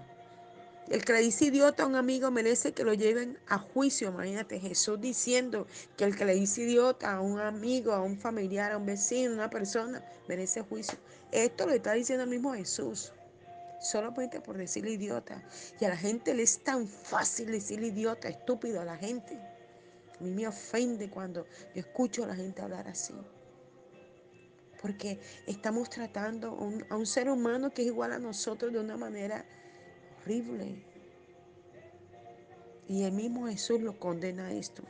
El 0.90 1.02
que 1.02 1.14
le 1.14 1.20
dice 1.20 1.46
idiota 1.46 1.84
a 1.84 1.86
un 1.86 1.94
amigo 1.94 2.30
merece 2.30 2.72
que 2.72 2.84
lo 2.84 2.92
lleven 2.92 3.38
a 3.48 3.58
juicio. 3.58 4.10
Imagínate 4.10 4.60
Jesús 4.60 5.00
diciendo 5.00 5.66
que 5.96 6.04
el 6.04 6.14
que 6.14 6.26
le 6.26 6.34
dice 6.34 6.62
idiota 6.62 7.14
a 7.14 7.20
un 7.22 7.40
amigo, 7.40 7.92
a 7.92 8.02
un 8.02 8.18
familiar, 8.18 8.72
a 8.72 8.76
un 8.76 8.84
vecino, 8.84 9.30
a 9.30 9.34
una 9.34 9.50
persona, 9.50 10.04
merece 10.28 10.60
juicio. 10.60 10.98
Esto 11.32 11.66
lo 11.66 11.72
está 11.72 11.94
diciendo 11.94 12.24
el 12.24 12.30
mismo 12.30 12.52
Jesús 12.52 13.14
solamente 13.84 14.40
por 14.40 14.56
decirle 14.56 14.92
idiota. 14.92 15.42
Y 15.80 15.84
a 15.84 15.90
la 15.90 15.96
gente 15.96 16.34
le 16.34 16.42
es 16.42 16.64
tan 16.64 16.88
fácil 16.88 17.52
decirle 17.52 17.88
idiota, 17.88 18.28
estúpido 18.28 18.80
a 18.80 18.84
la 18.84 18.96
gente. 18.96 19.38
A 20.18 20.22
mí 20.22 20.30
me 20.30 20.46
ofende 20.46 21.10
cuando 21.10 21.46
yo 21.74 21.80
escucho 21.80 22.24
a 22.24 22.28
la 22.28 22.34
gente 22.34 22.62
hablar 22.62 22.88
así. 22.88 23.14
Porque 24.80 25.20
estamos 25.46 25.88
tratando 25.88 26.48
a 26.90 26.96
un, 26.96 27.06
ser 27.06 27.30
humano 27.30 27.72
que 27.72 27.82
es 27.82 27.88
igual 27.88 28.12
a 28.12 28.18
nosotros 28.18 28.72
de 28.72 28.78
una 28.78 28.96
manera 28.96 29.44
horrible. 30.20 30.84
Y 32.86 33.04
el 33.04 33.12
mismo 33.12 33.46
Jesús 33.46 33.80
lo 33.80 33.98
condena 33.98 34.48
a 34.48 34.52
esto. 34.52 34.82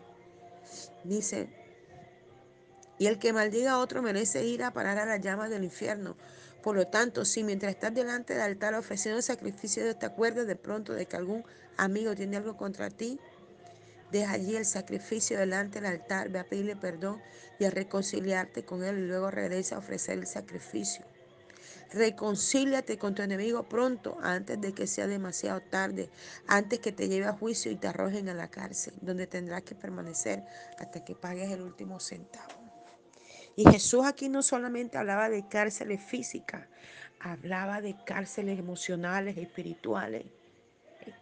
Dice, 1.04 1.48
y 2.98 3.06
el 3.06 3.18
que 3.18 3.32
maldiga 3.32 3.72
a 3.72 3.78
otro 3.78 4.02
merece 4.02 4.44
ir 4.44 4.62
a 4.62 4.72
parar 4.72 4.98
a 4.98 5.06
las 5.06 5.20
llamas 5.20 5.50
del 5.50 5.64
infierno. 5.64 6.16
Por 6.64 6.76
lo 6.76 6.86
tanto, 6.86 7.26
si 7.26 7.44
mientras 7.44 7.74
estás 7.74 7.92
delante 7.92 8.32
del 8.32 8.40
altar 8.40 8.72
ofreciendo 8.72 9.20
sacrificio, 9.20 9.94
te 9.96 10.06
acuerdas 10.06 10.46
de 10.46 10.56
pronto 10.56 10.94
de 10.94 11.04
que 11.04 11.14
algún 11.14 11.44
amigo 11.76 12.14
tiene 12.14 12.38
algo 12.38 12.56
contra 12.56 12.88
ti, 12.88 13.20
deja 14.10 14.32
allí 14.32 14.56
el 14.56 14.64
sacrificio 14.64 15.38
delante 15.38 15.78
del 15.78 15.92
altar, 15.92 16.30
ve 16.30 16.38
a 16.38 16.48
pedirle 16.48 16.74
perdón 16.74 17.20
y 17.58 17.66
a 17.66 17.70
reconciliarte 17.70 18.64
con 18.64 18.82
él 18.82 18.96
y 18.96 19.06
luego 19.06 19.30
regresa 19.30 19.76
a 19.76 19.80
ofrecer 19.80 20.18
el 20.18 20.26
sacrificio. 20.26 21.04
Reconcíliate 21.92 22.96
con 22.96 23.14
tu 23.14 23.20
enemigo 23.20 23.68
pronto, 23.68 24.16
antes 24.22 24.58
de 24.58 24.72
que 24.72 24.86
sea 24.86 25.06
demasiado 25.06 25.60
tarde, 25.60 26.08
antes 26.46 26.78
que 26.78 26.92
te 26.92 27.10
lleve 27.10 27.26
a 27.26 27.34
juicio 27.34 27.70
y 27.72 27.76
te 27.76 27.88
arrojen 27.88 28.30
a 28.30 28.34
la 28.34 28.48
cárcel, 28.48 28.94
donde 29.02 29.26
tendrás 29.26 29.64
que 29.64 29.74
permanecer 29.74 30.42
hasta 30.78 31.04
que 31.04 31.14
pagues 31.14 31.50
el 31.50 31.60
último 31.60 32.00
centavo. 32.00 32.63
Y 33.56 33.64
Jesús 33.70 34.04
aquí 34.04 34.28
no 34.28 34.42
solamente 34.42 34.98
hablaba 34.98 35.28
de 35.28 35.46
cárceles 35.48 36.02
físicas, 36.02 36.66
hablaba 37.20 37.80
de 37.80 37.96
cárceles 38.04 38.58
emocionales, 38.58 39.36
espirituales, 39.36 40.24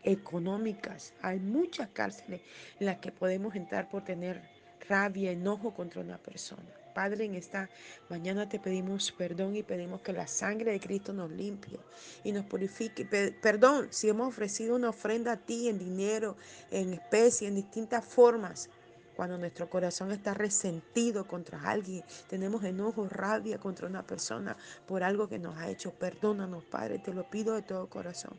económicas. 0.03 1.12
Hay 1.21 1.40
muchas 1.40 1.88
cárceles 1.90 2.40
en 2.81 2.87
las 2.87 2.99
que 2.99 3.12
podemos 3.12 3.55
entrar 3.55 3.88
por 3.90 4.05
tener 4.05 4.40
rabia, 4.88 5.31
enojo 5.31 5.75
contra 5.75 6.01
una 6.01 6.18
persona. 6.18 6.62
Padre, 6.95 7.25
en 7.25 7.35
esta 7.35 7.71
mañana 8.11 8.49
te 8.49 8.59
pedimos 8.59 9.12
perdón 9.12 9.57
y 9.57 9.62
pedimos 9.62 10.03
que 10.03 10.12
la 10.12 10.27
sangre 10.27 10.73
de 10.73 10.81
Cristo 10.81 11.12
nos 11.12 11.31
limpie 11.31 11.79
y 12.23 12.33
nos 12.33 12.45
purifique. 12.45 13.05
Perdón 13.40 13.88
si 13.90 14.09
hemos 14.09 14.29
ofrecido 14.29 14.77
una 14.77 14.90
ofrenda 14.90 15.33
a 15.33 15.37
ti 15.37 15.68
en 15.68 15.79
dinero, 15.79 16.37
en 16.71 16.92
especie, 16.92 17.49
en 17.49 17.55
distintas 17.55 18.05
formas 18.05 18.68
cuando 19.16 19.38
nuestro 19.38 19.68
corazón 19.68 20.12
está 20.12 20.35
resentido 20.35 21.27
contra 21.27 21.62
alguien, 21.62 22.05
tenemos 22.29 22.64
enojo, 22.64 23.09
rabia 23.09 23.59
contra 23.59 23.87
una 23.87 24.07
persona 24.07 24.57
por 24.87 25.03
algo 25.03 25.29
que 25.29 25.38
nos 25.38 25.57
ha 25.57 25.68
hecho. 25.70 25.92
Perdónanos, 25.92 26.64
Padre, 26.64 26.98
te 26.98 27.12
lo 27.12 27.29
pido 27.29 27.55
de 27.55 27.62
todo 27.62 27.88
corazón. 27.88 28.38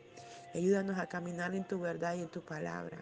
Ayúdanos 0.54 0.98
a 0.98 1.08
caminar 1.08 1.54
en 1.54 1.64
tu 1.64 1.80
verdad 1.80 2.14
y 2.14 2.20
en 2.20 2.28
tu 2.28 2.40
palabra. 2.40 2.98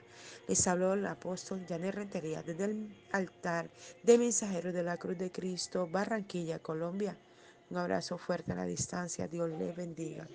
Les 0.48 0.66
habló 0.66 0.94
el 0.94 1.04
apóstol 1.06 1.64
Janet 1.68 1.94
Rentería 1.94 2.42
desde 2.42 2.64
el 2.64 2.96
altar 3.12 3.68
de 4.02 4.16
mensajeros 4.16 4.72
de 4.72 4.82
la 4.82 4.96
Cruz 4.96 5.18
de 5.18 5.30
Cristo, 5.30 5.86
Barranquilla, 5.86 6.60
Colombia. 6.60 7.16
Un 7.68 7.76
abrazo 7.76 8.16
fuerte 8.16 8.52
a 8.52 8.54
la 8.54 8.64
distancia. 8.64 9.28
Dios 9.28 9.50
le 9.50 9.72
bendiga. 9.72 10.26